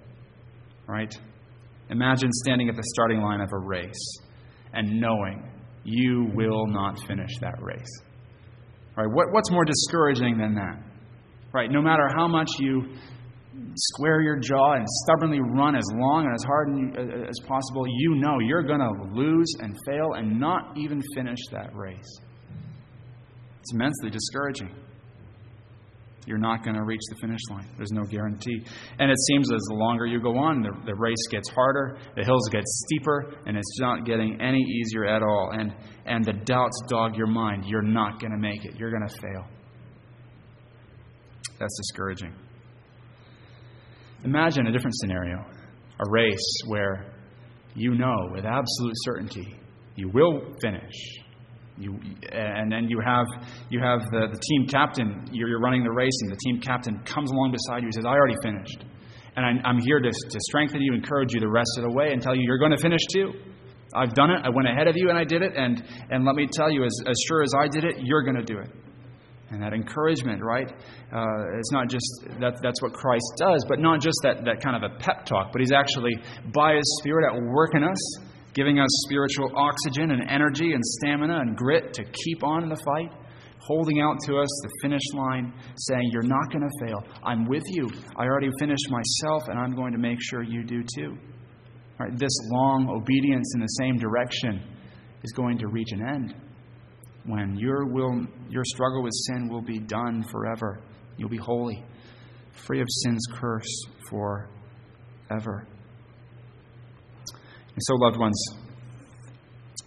Right? 0.87 1.15
Imagine 1.91 2.31
standing 2.45 2.69
at 2.69 2.77
the 2.77 2.83
starting 2.95 3.21
line 3.21 3.41
of 3.41 3.49
a 3.53 3.59
race 3.59 4.19
and 4.73 5.01
knowing 5.01 5.49
you 5.85 6.31
will 6.35 6.67
not 6.67 6.99
finish 7.07 7.31
that 7.41 7.61
race. 7.63 8.01
Right? 8.97 9.07
What, 9.11 9.33
what's 9.33 9.51
more 9.51 9.65
discouraging 9.65 10.39
than 10.39 10.55
that? 10.55 10.83
Right? 11.53 11.71
No 11.71 11.83
matter 11.83 12.09
how 12.17 12.29
much 12.29 12.49
you 12.59 12.97
square 13.77 14.21
your 14.21 14.39
jaw 14.39 14.75
and 14.75 14.87
stubbornly 15.05 15.41
run 15.41 15.75
as 15.75 15.85
long 15.95 16.27
and 16.27 16.35
as 16.35 16.45
hard 16.45 17.29
as 17.29 17.39
possible, 17.47 17.85
you 17.87 18.15
know 18.17 18.39
you're 18.41 18.63
going 18.63 18.81
to 18.81 19.15
lose 19.15 19.53
and 19.61 19.77
fail 19.87 20.15
and 20.15 20.39
not 20.39 20.77
even 20.77 21.03
finish 21.15 21.39
that 21.53 21.75
race. 21.75 22.21
It's 23.61 23.73
immensely 23.75 24.11
discouraging. 24.11 24.75
You're 26.27 26.39
not 26.39 26.63
going 26.63 26.77
to 26.77 26.85
reach 26.85 27.01
the 27.09 27.17
finish 27.21 27.41
line. 27.51 27.69
There's 27.77 27.93
no 27.93 28.05
guarantee. 28.05 28.65
And 28.99 29.11
it 29.11 29.19
seems 29.27 29.51
as 29.51 29.61
the 29.69 29.75
longer 29.75 30.07
you 30.07 30.21
go 30.21 30.37
on, 30.37 30.63
the, 30.63 30.71
the 30.85 30.95
race 30.95 31.27
gets 31.31 31.49
harder, 31.49 31.99
the 32.15 32.25
hills 32.25 32.49
get 32.53 32.63
steeper, 32.67 33.35
and 33.47 33.57
it's 33.57 33.81
not 33.81 34.05
getting 34.05 34.41
any 34.41 34.61
easier 34.61 35.07
at 35.07 35.23
all. 35.23 35.51
And, 35.53 35.75
and 36.05 36.25
the 36.25 36.35
doubts 36.45 36.81
dog 36.89 37.17
your 37.17 37.27
mind. 37.27 37.65
You're 37.67 37.83
not 37.83 38.21
going 38.21 38.33
to 38.33 38.39
make 38.39 38.65
it. 38.65 38.77
You're 38.79 38.91
going 38.91 39.09
to 39.09 39.15
fail. 39.17 39.47
That's 41.61 41.77
discouraging. 41.77 42.35
Imagine 44.25 44.67
a 44.67 44.73
different 44.73 44.97
scenario 44.97 45.45
a 46.01 46.11
race 46.11 46.63
where 46.67 47.13
you 47.75 47.95
know 47.95 48.17
with 48.33 48.45
absolute 48.45 48.95
certainty 49.05 49.55
you 49.97 50.09
will 50.09 50.55
finish. 50.63 50.95
You, 51.77 51.99
and 52.33 52.71
then 52.71 52.89
you 52.89 53.01
have, 53.05 53.27
you 53.71 53.81
have 53.81 54.01
the, 54.11 54.29
the 54.33 54.39
team 54.39 54.67
captain, 54.67 55.29
you're, 55.33 55.49
you're 55.49 55.61
running 55.61 55.83
the 55.83 55.91
race, 55.91 56.13
and 56.23 56.31
the 56.31 56.37
team 56.37 56.61
captain 56.61 56.99
comes 57.05 57.31
along 57.31 57.53
beside 57.53 57.81
you 57.81 57.87
and 57.87 57.95
says, 57.95 58.05
I 58.05 58.11
already 58.13 58.37
finished. 58.43 58.85
And 59.37 59.47
I, 59.47 59.67
I'm 59.67 59.79
here 59.81 59.99
to, 59.99 60.11
to 60.11 60.39
strengthen 60.49 60.83
you, 60.83 60.93
encourage 60.93 61.33
you 61.33 61.41
the 61.41 61.49
rest 61.49 61.71
of 61.79 61.85
the 61.85 61.93
way, 61.93 62.13
and 62.13 62.21
tell 62.21 62.35
you 62.35 62.43
you're 62.45 62.59
going 62.59 62.73
to 62.73 62.83
finish 62.83 63.01
too. 63.13 63.33
I've 63.95 64.13
done 64.13 64.31
it. 64.31 64.45
I 64.45 64.51
went 64.51 64.69
ahead 64.69 64.89
of 64.89 64.97
you 64.97 65.09
and 65.09 65.19
I 65.19 65.25
did 65.25 65.43
it. 65.43 65.57
And, 65.57 65.83
and 66.11 66.25
let 66.25 66.35
me 66.35 66.47
tell 66.53 66.71
you, 66.71 66.85
as, 66.85 66.95
as 67.07 67.17
sure 67.27 67.43
as 67.43 67.53
I 67.59 67.67
did 67.67 67.85
it, 67.85 67.97
you're 68.03 68.23
going 68.23 68.37
to 68.37 68.45
do 68.45 68.59
it. 68.59 68.71
And 69.51 69.61
that 69.63 69.73
encouragement, 69.73 70.43
right? 70.43 70.71
Uh, 70.71 71.59
it's 71.59 71.73
not 71.73 71.89
just 71.89 72.07
that 72.39 72.55
that's 72.63 72.81
what 72.83 72.93
Christ 72.93 73.27
does, 73.37 73.65
but 73.69 73.81
not 73.81 74.01
just 74.01 74.17
that, 74.23 74.45
that 74.45 74.63
kind 74.63 74.77
of 74.77 74.89
a 74.89 74.95
pep 74.99 75.27
talk, 75.27 75.51
but 75.53 75.61
He's 75.61 75.73
actually, 75.73 76.15
by 76.55 76.75
His 76.75 76.99
Spirit, 77.01 77.27
at 77.35 77.43
work 77.43 77.75
in 77.75 77.83
us, 77.83 77.99
giving 78.55 78.79
us 78.79 78.89
spiritual 79.07 79.51
oxygen 79.57 80.13
and 80.13 80.23
energy 80.31 80.73
and 80.73 80.85
stamina 80.85 81.41
and 81.41 81.57
grit 81.57 81.93
to 81.95 82.05
keep 82.05 82.45
on 82.45 82.63
in 82.63 82.69
the 82.69 82.81
fight, 82.85 83.11
holding 83.59 84.01
out 84.01 84.19
to 84.27 84.39
us 84.39 84.49
the 84.63 84.71
finish 84.83 85.03
line, 85.15 85.53
saying, 85.89 86.11
You're 86.13 86.23
not 86.23 86.53
going 86.53 86.63
to 86.63 86.87
fail. 86.87 87.03
I'm 87.25 87.45
with 87.47 87.65
you. 87.67 87.91
I 88.17 88.27
already 88.27 88.51
finished 88.61 88.89
myself, 88.89 89.49
and 89.49 89.59
I'm 89.59 89.75
going 89.75 89.93
to 89.93 89.99
make 89.99 90.19
sure 90.21 90.45
you 90.45 90.63
do 90.63 90.85
too. 90.97 91.19
This 92.15 92.33
long 92.53 92.89
obedience 92.89 93.53
in 93.55 93.61
the 93.61 93.67
same 93.67 93.99
direction 93.99 94.63
is 95.25 95.33
going 95.33 95.59
to 95.59 95.67
reach 95.67 95.91
an 95.91 96.07
end 96.07 96.35
when 97.25 97.57
your 97.57 97.87
will 97.87 98.27
your 98.49 98.65
struggle 98.65 99.03
with 99.03 99.13
sin 99.27 99.49
will 99.49 99.63
be 99.63 99.79
done 99.79 100.25
forever. 100.31 100.81
You'll 101.17 101.29
be 101.29 101.37
holy 101.37 101.85
free 102.53 102.81
of 102.81 102.87
sin's 102.89 103.25
curse 103.35 103.85
forever. 104.09 105.67
And 107.29 107.79
so 107.79 107.95
loved 107.95 108.19
ones 108.19 108.43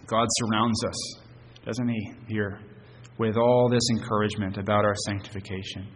god 0.06 0.26
surrounds 0.30 0.84
us 0.84 1.18
doesn't 1.64 1.88
he 1.88 2.12
here 2.28 2.60
with 3.18 3.36
all 3.36 3.68
this 3.70 3.82
encouragement 3.90 4.58
about 4.58 4.84
our 4.84 4.94
sanctification. 5.06 5.88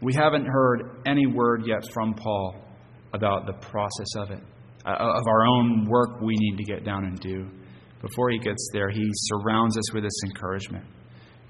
We 0.00 0.14
haven't 0.14 0.46
heard 0.46 1.02
any 1.06 1.26
word 1.26 1.62
yet 1.66 1.90
from 1.92 2.14
paul 2.14 2.56
about 3.12 3.46
the 3.46 3.52
process 3.52 4.16
of 4.16 4.30
it 4.30 4.42
uh, 4.84 4.96
of 4.98 5.26
our 5.26 5.46
own 5.46 5.86
work 5.88 6.20
we 6.20 6.34
need 6.36 6.56
to 6.56 6.64
get 6.64 6.84
down 6.84 7.04
and 7.04 7.18
do 7.20 7.48
before 8.02 8.30
he 8.30 8.38
gets 8.38 8.68
there, 8.72 8.90
he 8.90 9.08
surrounds 9.12 9.78
us 9.78 9.92
with 9.94 10.02
this 10.02 10.20
encouragement. 10.26 10.84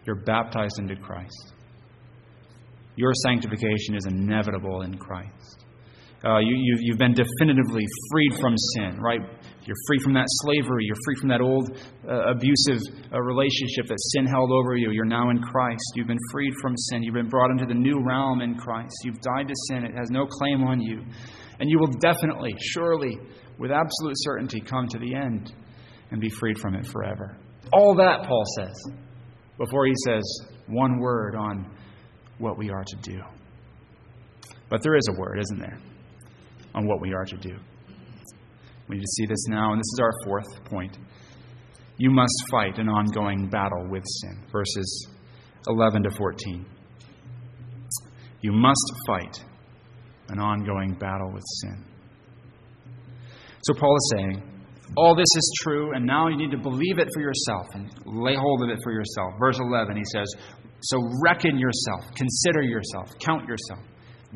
You're 0.06 0.22
baptized 0.24 0.78
into 0.78 0.96
Christ. 0.96 1.54
Your 2.96 3.12
sanctification 3.24 3.96
is 3.96 4.06
inevitable 4.06 4.82
in 4.82 4.96
Christ. 4.98 5.64
Uh, 6.24 6.38
you, 6.38 6.92
have 6.92 6.98
been 6.98 7.14
definitively 7.14 7.82
freed 8.12 8.34
from 8.38 8.54
sin, 8.76 9.00
right? 9.00 9.18
You're 9.64 9.76
free 9.88 9.98
from 9.98 10.12
that 10.14 10.26
slavery. 10.28 10.84
You're 10.84 11.02
free 11.04 11.16
from 11.18 11.28
that 11.30 11.40
old 11.40 11.76
uh, 12.08 12.30
abusive 12.30 12.78
uh, 13.12 13.20
relationship 13.20 13.86
that 13.88 13.98
sin 14.14 14.26
held 14.26 14.52
over 14.52 14.76
you. 14.76 14.92
You're 14.92 15.04
now 15.04 15.30
in 15.30 15.42
Christ. 15.42 15.82
You've 15.96 16.06
been 16.06 16.22
freed 16.30 16.52
from 16.62 16.76
sin. 16.76 17.02
You've 17.02 17.14
been 17.14 17.28
brought 17.28 17.50
into 17.50 17.66
the 17.66 17.74
new 17.74 18.04
realm 18.06 18.40
in 18.40 18.54
Christ. 18.54 18.94
You've 19.02 19.20
died 19.20 19.48
to 19.48 19.54
sin. 19.68 19.84
It 19.84 19.96
has 19.96 20.10
no 20.10 20.26
claim 20.26 20.62
on 20.62 20.80
you. 20.80 21.02
And 21.58 21.68
you 21.68 21.80
will 21.80 21.92
definitely, 22.00 22.54
surely, 22.60 23.18
with 23.58 23.72
absolute 23.72 24.14
certainty, 24.18 24.60
come 24.60 24.86
to 24.88 24.98
the 24.98 25.16
end 25.16 25.52
and 26.12 26.20
be 26.20 26.28
freed 26.28 26.58
from 26.58 26.74
it 26.76 26.86
forever. 26.86 27.36
All 27.72 27.94
that, 27.96 28.26
Paul 28.28 28.44
says, 28.58 28.92
before 29.58 29.86
he 29.86 29.94
says 30.06 30.22
one 30.68 31.00
word 31.00 31.34
on 31.34 31.74
what 32.38 32.58
we 32.58 32.70
are 32.70 32.84
to 32.84 32.96
do. 33.02 33.20
But 34.68 34.82
there 34.82 34.94
is 34.94 35.08
a 35.08 35.18
word, 35.18 35.38
isn't 35.40 35.58
there, 35.58 35.78
on 36.74 36.86
what 36.86 37.00
we 37.00 37.12
are 37.14 37.24
to 37.24 37.36
do. 37.36 37.56
We 38.88 38.96
need 38.96 39.02
to 39.02 39.12
see 39.16 39.26
this 39.26 39.46
now, 39.48 39.72
and 39.72 39.78
this 39.78 39.90
is 39.94 40.00
our 40.00 40.12
fourth 40.24 40.64
point. 40.66 40.98
You 41.96 42.10
must 42.10 42.44
fight 42.50 42.78
an 42.78 42.88
ongoing 42.88 43.48
battle 43.48 43.86
with 43.90 44.02
sin. 44.04 44.44
Verses 44.50 45.08
11 45.66 46.02
to 46.02 46.10
14. 46.10 46.66
You 48.40 48.52
must 48.52 48.92
fight 49.06 49.44
an 50.28 50.38
ongoing 50.40 50.94
battle 50.94 51.30
with 51.32 51.44
sin. 51.60 51.84
So 53.62 53.74
Paul 53.78 53.96
is 53.96 54.12
saying, 54.16 54.51
all 54.96 55.14
this 55.14 55.28
is 55.36 55.52
true, 55.62 55.94
and 55.94 56.04
now 56.04 56.28
you 56.28 56.36
need 56.36 56.50
to 56.50 56.58
believe 56.58 56.98
it 56.98 57.08
for 57.14 57.20
yourself 57.20 57.66
and 57.74 57.90
lay 58.04 58.36
hold 58.36 58.62
of 58.62 58.68
it 58.68 58.78
for 58.82 58.92
yourself. 58.92 59.32
Verse 59.38 59.58
11, 59.58 59.96
he 59.96 60.02
says, 60.12 60.28
So 60.82 60.98
reckon 61.24 61.58
yourself, 61.58 62.14
consider 62.14 62.62
yourself, 62.62 63.08
count 63.20 63.48
yourself, 63.48 63.80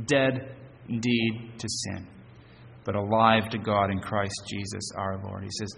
dead 0.06 0.56
indeed 0.88 1.52
to 1.58 1.66
sin, 1.68 2.06
but 2.84 2.94
alive 2.94 3.50
to 3.50 3.58
God 3.58 3.90
in 3.90 4.00
Christ 4.00 4.34
Jesus 4.48 4.90
our 4.96 5.20
Lord. 5.24 5.42
He 5.42 5.50
says, 5.58 5.74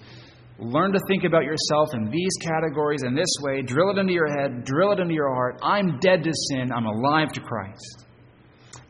Learn 0.61 0.93
to 0.93 1.01
think 1.09 1.25
about 1.25 1.45
yourself 1.45 1.95
in 1.95 2.11
these 2.11 2.33
categories 2.41 3.03
in 3.05 3.15
this 3.15 3.33
way. 3.43 3.63
Drill 3.63 3.91
it 3.91 3.99
into 3.99 4.13
your 4.13 4.27
head, 4.27 4.65
drill 4.65 4.93
it 4.93 4.99
into 4.99 5.15
your 5.15 5.33
heart. 5.33 5.61
I'm 5.63 5.99
dead 6.01 6.25
to 6.25 6.33
sin, 6.51 6.71
I'm 6.73 6.87
alive 6.87 7.33
to 7.35 7.41
Christ. 7.41 8.07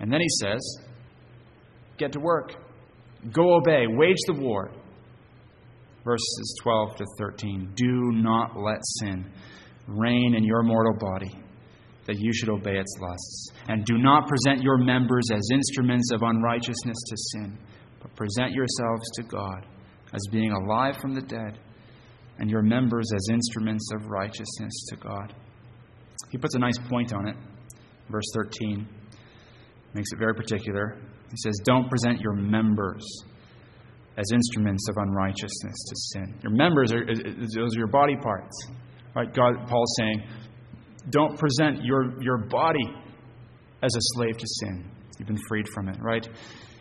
And 0.01 0.13
then 0.13 0.21
he 0.21 0.29
says, 0.41 0.61
Get 1.99 2.13
to 2.13 2.21
work. 2.21 2.53
Go 3.33 3.57
obey. 3.57 3.87
Wage 3.89 4.17
the 4.27 4.35
war 4.35 4.71
verses 6.09 6.57
12 6.63 6.97
to 6.97 7.05
13. 7.19 7.73
Do 7.77 8.13
not 8.13 8.57
let 8.57 8.79
sin 9.01 9.31
reign 9.87 10.35
in 10.35 10.43
your 10.43 10.63
mortal 10.63 10.95
body, 10.99 11.39
that 12.07 12.17
you 12.19 12.33
should 12.33 12.49
obey 12.49 12.79
its 12.79 12.97
lusts. 12.99 13.51
And 13.69 13.85
do 13.85 13.99
not 13.99 14.27
present 14.27 14.63
your 14.63 14.79
members 14.79 15.29
as 15.31 15.47
instruments 15.53 16.11
of 16.13 16.23
unrighteousness 16.23 16.97
to 17.09 17.17
sin, 17.17 17.59
but 18.01 18.17
present 18.17 18.53
yourselves 18.53 19.05
to 19.17 19.23
God 19.25 19.67
as 20.15 20.23
being 20.33 20.53
alive 20.53 20.97
from 20.97 21.15
the 21.15 21.21
dead, 21.21 21.59
and 22.39 22.49
your 22.49 22.63
members 22.63 23.11
as 23.15 23.29
instruments 23.31 23.91
of 23.95 24.09
righteousness 24.09 24.87
to 24.89 24.97
God. 24.97 25.35
He 26.31 26.39
puts 26.39 26.55
a 26.55 26.59
nice 26.59 26.79
point 26.89 27.13
on 27.13 27.29
it. 27.29 27.37
Verse 28.09 28.31
13 28.35 28.89
makes 29.93 30.09
it 30.13 30.19
very 30.19 30.35
particular. 30.35 30.97
He 31.31 31.37
says, 31.37 31.61
Don't 31.65 31.91
present 31.91 32.21
your 32.21 32.33
members 32.33 33.05
as 34.19 34.27
instruments 34.33 34.85
of 34.91 34.97
unrighteousness 34.99 35.77
to 35.89 35.97
sin. 35.97 36.35
Your 36.43 36.53
members 36.53 36.93
are 36.93 37.07
those 37.07 37.75
are 37.75 37.79
your 37.79 37.87
body 37.87 38.17
parts. 38.17 38.67
Right? 39.15 39.33
God 39.33 39.67
Paul's 39.69 39.95
saying, 39.99 40.23
don't 41.11 41.39
present 41.39 41.85
your, 41.85 42.23
your 42.23 42.39
body 42.49 42.85
as 43.83 43.95
a 43.95 44.01
slave 44.01 44.37
to 44.37 44.47
sin. 44.61 44.91
You've 45.19 45.29
been 45.29 45.41
freed 45.49 45.67
from 45.69 45.89
it, 45.89 45.97
right? 46.01 46.29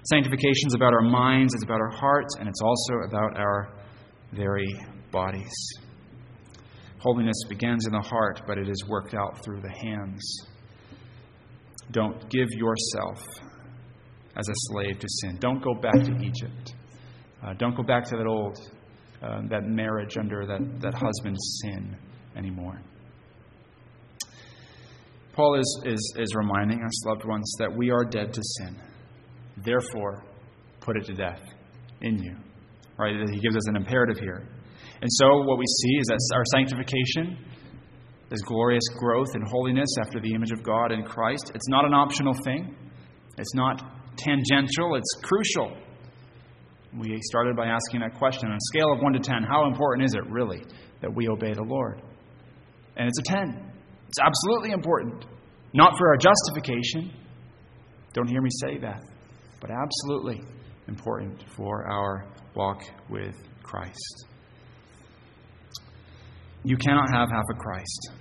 Sanctification 0.09 0.67
is 0.67 0.73
about 0.75 0.93
our 0.93 1.01
minds, 1.01 1.53
it's 1.53 1.63
about 1.63 1.79
our 1.79 1.91
hearts, 1.91 2.35
and 2.39 2.47
it's 2.47 2.61
also 2.61 3.07
about 3.07 3.38
our 3.38 3.73
very 4.33 4.67
bodies. 5.11 5.53
Holiness 6.99 7.38
begins 7.49 7.85
in 7.85 7.93
the 7.93 8.01
heart, 8.01 8.41
but 8.47 8.57
it 8.57 8.67
is 8.69 8.85
worked 8.88 9.13
out 9.13 9.43
through 9.43 9.61
the 9.61 9.71
hands. 9.71 10.21
Don't 11.91 12.29
give 12.29 12.47
yourself 12.51 13.23
as 14.35 14.47
a 14.49 14.53
slave 14.69 14.99
to 14.99 15.07
sin. 15.21 15.38
Don't 15.39 15.63
go 15.63 15.73
back 15.73 16.03
to 16.03 16.11
Egypt. 16.21 16.73
Uh, 17.43 17.53
don't 17.53 17.75
go 17.75 17.83
back 17.83 18.03
to 18.05 18.17
that 18.17 18.25
old, 18.27 18.57
uh, 19.21 19.41
that 19.49 19.63
marriage 19.65 20.17
under 20.17 20.45
that, 20.45 20.81
that 20.81 20.93
husband's 20.93 21.61
sin 21.61 21.95
anymore. 22.35 22.81
Paul 25.33 25.59
is, 25.59 25.83
is, 25.85 26.13
is 26.17 26.33
reminding 26.35 26.83
us, 26.83 27.05
loved 27.05 27.25
ones, 27.25 27.51
that 27.59 27.71
we 27.75 27.91
are 27.91 28.03
dead 28.03 28.33
to 28.33 28.41
sin. 28.43 28.75
Therefore, 29.57 30.23
put 30.79 30.97
it 30.97 31.05
to 31.05 31.13
death 31.13 31.41
in 32.01 32.17
you. 32.23 32.35
Right? 32.97 33.13
He 33.29 33.39
gives 33.39 33.55
us 33.55 33.67
an 33.67 33.75
imperative 33.75 34.19
here. 34.19 34.47
And 34.99 35.11
so, 35.13 35.43
what 35.43 35.59
we 35.59 35.65
see 35.65 35.97
is 35.99 36.07
that 36.07 36.19
our 36.33 36.43
sanctification 36.53 37.38
this 38.29 38.41
glorious 38.41 38.83
growth 38.97 39.35
in 39.35 39.41
holiness 39.41 39.89
after 40.05 40.19
the 40.19 40.33
image 40.33 40.51
of 40.51 40.61
God 40.61 40.91
in 40.91 41.03
Christ. 41.03 41.51
It's 41.55 41.69
not 41.69 41.85
an 41.85 41.93
optional 41.93 42.33
thing, 42.43 42.75
it's 43.38 43.55
not 43.55 43.81
tangential, 44.17 44.95
it's 44.95 45.13
crucial. 45.23 45.77
We 46.93 47.19
started 47.21 47.55
by 47.55 47.65
asking 47.65 47.99
that 48.01 48.15
question 48.17 48.49
on 48.49 48.55
a 48.55 48.65
scale 48.73 48.93
of 48.93 49.01
1 49.01 49.13
to 49.13 49.19
10, 49.19 49.43
how 49.43 49.67
important 49.67 50.05
is 50.05 50.15
it 50.15 50.29
really 50.29 50.63
that 51.01 51.13
we 51.13 51.27
obey 51.27 51.53
the 51.53 51.63
Lord? 51.63 52.01
And 52.95 53.07
it's 53.07 53.19
a 53.19 53.23
10. 53.23 53.71
It's 54.07 54.19
absolutely 54.23 54.71
important. 54.71 55.25
Not 55.73 55.97
for 55.97 56.07
our 56.07 56.17
justification. 56.17 57.11
Don't 58.13 58.27
hear 58.27 58.41
me 58.41 58.49
say 58.65 58.77
that. 58.79 59.01
But 59.59 59.69
absolutely 59.71 60.41
important 60.88 61.43
for 61.55 61.85
our 61.91 62.25
walk 62.55 62.81
with 63.09 63.35
Christ. 63.63 64.25
You 66.63 66.77
cannot 66.77 67.09
have 67.11 67.29
half 67.29 67.45
a 67.51 67.53
Christ. 67.53 68.11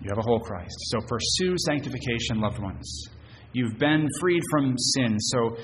You 0.00 0.10
have 0.10 0.18
a 0.18 0.22
whole 0.22 0.40
Christ. 0.40 0.76
So 0.90 1.00
pursue 1.08 1.54
sanctification, 1.66 2.40
loved 2.40 2.58
ones. 2.58 3.08
You've 3.52 3.78
been 3.78 4.08
freed 4.20 4.42
from 4.50 4.74
sin, 4.76 5.18
so 5.18 5.56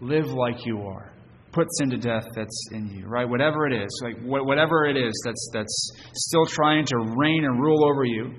live 0.00 0.26
like 0.26 0.64
you 0.64 0.80
are. 0.82 1.12
Put 1.58 1.66
sin 1.76 1.90
to 1.90 1.96
death 1.96 2.22
that's 2.36 2.68
in 2.70 2.86
you, 2.86 3.08
right? 3.08 3.28
Whatever 3.28 3.66
it 3.66 3.72
is, 3.72 3.90
like 4.04 4.14
whatever 4.22 4.84
it 4.84 4.96
is 4.96 5.12
that's 5.24 5.50
that's 5.52 5.90
still 6.14 6.46
trying 6.46 6.84
to 6.84 6.96
reign 7.16 7.44
and 7.44 7.60
rule 7.60 7.84
over 7.84 8.04
you, 8.04 8.32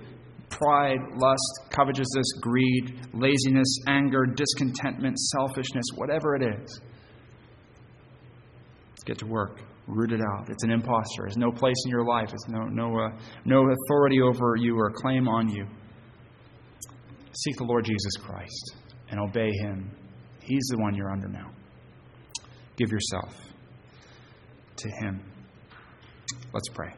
pride, 0.49 0.99
lust, 1.17 1.69
covetousness, 1.69 2.31
greed, 2.39 2.97
laziness, 3.13 3.67
anger, 3.89 4.25
discontentment, 4.25 5.19
selfishness, 5.19 5.83
whatever 5.95 6.37
it 6.37 6.43
is. 6.43 6.79
Let's 8.91 9.03
get 9.03 9.17
to 9.17 9.25
work. 9.25 9.63
Root 9.85 10.13
it 10.13 10.21
out. 10.21 10.49
It's 10.49 10.63
an 10.63 10.71
impostor. 10.71 11.25
It's 11.25 11.35
no 11.35 11.51
place 11.51 11.75
in 11.83 11.91
your 11.91 12.05
life. 12.05 12.29
It's 12.31 12.47
no, 12.47 12.67
no, 12.67 12.97
uh, 12.97 13.09
no 13.43 13.69
authority 13.69 14.21
over 14.21 14.55
you 14.55 14.77
or 14.77 14.93
claim 14.95 15.27
on 15.27 15.49
you. 15.49 15.67
Seek 17.33 17.57
the 17.57 17.65
Lord 17.65 17.83
Jesus 17.83 18.13
Christ 18.21 18.75
and 19.11 19.19
obey 19.19 19.51
Him. 19.61 19.91
He's 20.39 20.65
the 20.71 20.77
one 20.77 20.95
you're 20.95 21.11
under 21.11 21.27
now. 21.27 21.51
Give 22.79 22.91
yourself 22.91 23.35
to 24.77 24.89
Him. 25.01 25.21
Let's 26.53 26.69
pray. 26.73 26.93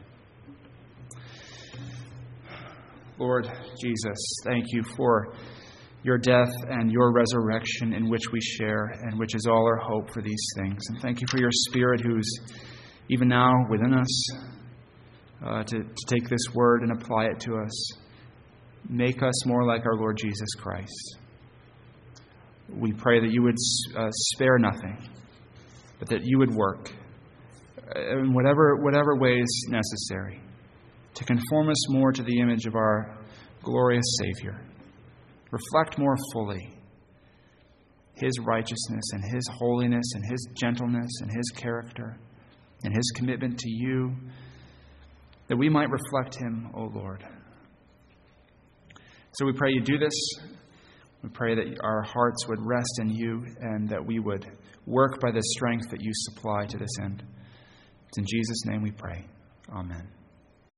Lord 3.18 3.50
Jesus, 3.80 4.18
thank 4.44 4.66
you 4.68 4.84
for 4.96 5.34
your 6.04 6.18
death 6.18 6.52
and 6.68 6.90
your 6.90 7.12
resurrection 7.12 7.92
in 7.92 8.08
which 8.08 8.22
we 8.32 8.40
share 8.40 8.94
and 9.02 9.18
which 9.18 9.34
is 9.34 9.46
all 9.46 9.66
our 9.66 9.76
hope 9.76 10.12
for 10.12 10.22
these 10.22 10.44
things. 10.56 10.80
And 10.88 11.00
thank 11.00 11.20
you 11.20 11.26
for 11.28 11.38
your 11.38 11.50
Spirit 11.52 12.00
who's 12.00 12.28
even 13.08 13.28
now 13.28 13.52
within 13.68 13.92
us 13.92 14.30
uh, 15.44 15.64
to, 15.64 15.78
to 15.78 16.06
take 16.06 16.28
this 16.28 16.54
word 16.54 16.82
and 16.82 16.92
apply 16.92 17.24
it 17.26 17.40
to 17.40 17.56
us. 17.56 17.92
Make 18.88 19.22
us 19.22 19.46
more 19.46 19.64
like 19.64 19.84
our 19.84 19.96
Lord 19.96 20.16
Jesus 20.16 20.54
Christ. 20.58 21.18
We 22.68 22.92
pray 22.92 23.20
that 23.20 23.30
you 23.30 23.42
would 23.42 23.56
uh, 23.96 24.08
spare 24.10 24.58
nothing, 24.58 24.96
but 26.02 26.08
that 26.08 26.24
you 26.24 26.36
would 26.36 26.52
work 26.52 26.90
uh, 27.94 28.18
in 28.18 28.34
whatever, 28.34 28.74
whatever 28.82 29.14
ways 29.20 29.46
necessary 29.68 30.40
to 31.14 31.24
conform 31.24 31.70
us 31.70 31.90
more 31.90 32.10
to 32.10 32.24
the 32.24 32.40
image 32.40 32.66
of 32.66 32.74
our 32.74 33.16
glorious 33.62 34.04
Savior. 34.20 34.60
Reflect 35.52 36.00
more 36.00 36.16
fully 36.32 36.76
His 38.14 38.32
righteousness 38.44 39.04
and 39.12 39.22
His 39.32 39.48
holiness 39.52 40.04
and 40.16 40.24
His 40.28 40.48
gentleness 40.60 41.08
and 41.20 41.30
His 41.30 41.48
character 41.54 42.18
and 42.82 42.92
His 42.92 43.12
commitment 43.14 43.56
to 43.60 43.70
you, 43.70 44.12
that 45.46 45.56
we 45.56 45.68
might 45.68 45.88
reflect 45.88 46.34
Him, 46.36 46.68
O 46.74 46.90
Lord. 46.92 47.24
So 49.34 49.46
we 49.46 49.52
pray 49.52 49.70
you 49.70 49.82
do 49.82 49.98
this. 49.98 50.14
We 51.22 51.28
pray 51.28 51.54
that 51.54 51.78
our 51.84 52.02
hearts 52.02 52.48
would 52.48 52.58
rest 52.60 52.98
in 53.02 53.10
you 53.10 53.46
and 53.60 53.88
that 53.88 54.04
we 54.04 54.18
would 54.18 54.44
work 54.86 55.20
by 55.20 55.30
the 55.30 55.42
strength 55.42 55.90
that 55.90 56.00
you 56.00 56.10
supply 56.14 56.66
to 56.66 56.78
this 56.78 56.98
end. 57.00 57.22
It's 58.08 58.18
in 58.18 58.24
Jesus' 58.26 58.66
name 58.66 58.82
we 58.82 58.90
pray. 58.90 59.24
Amen. 59.70 60.08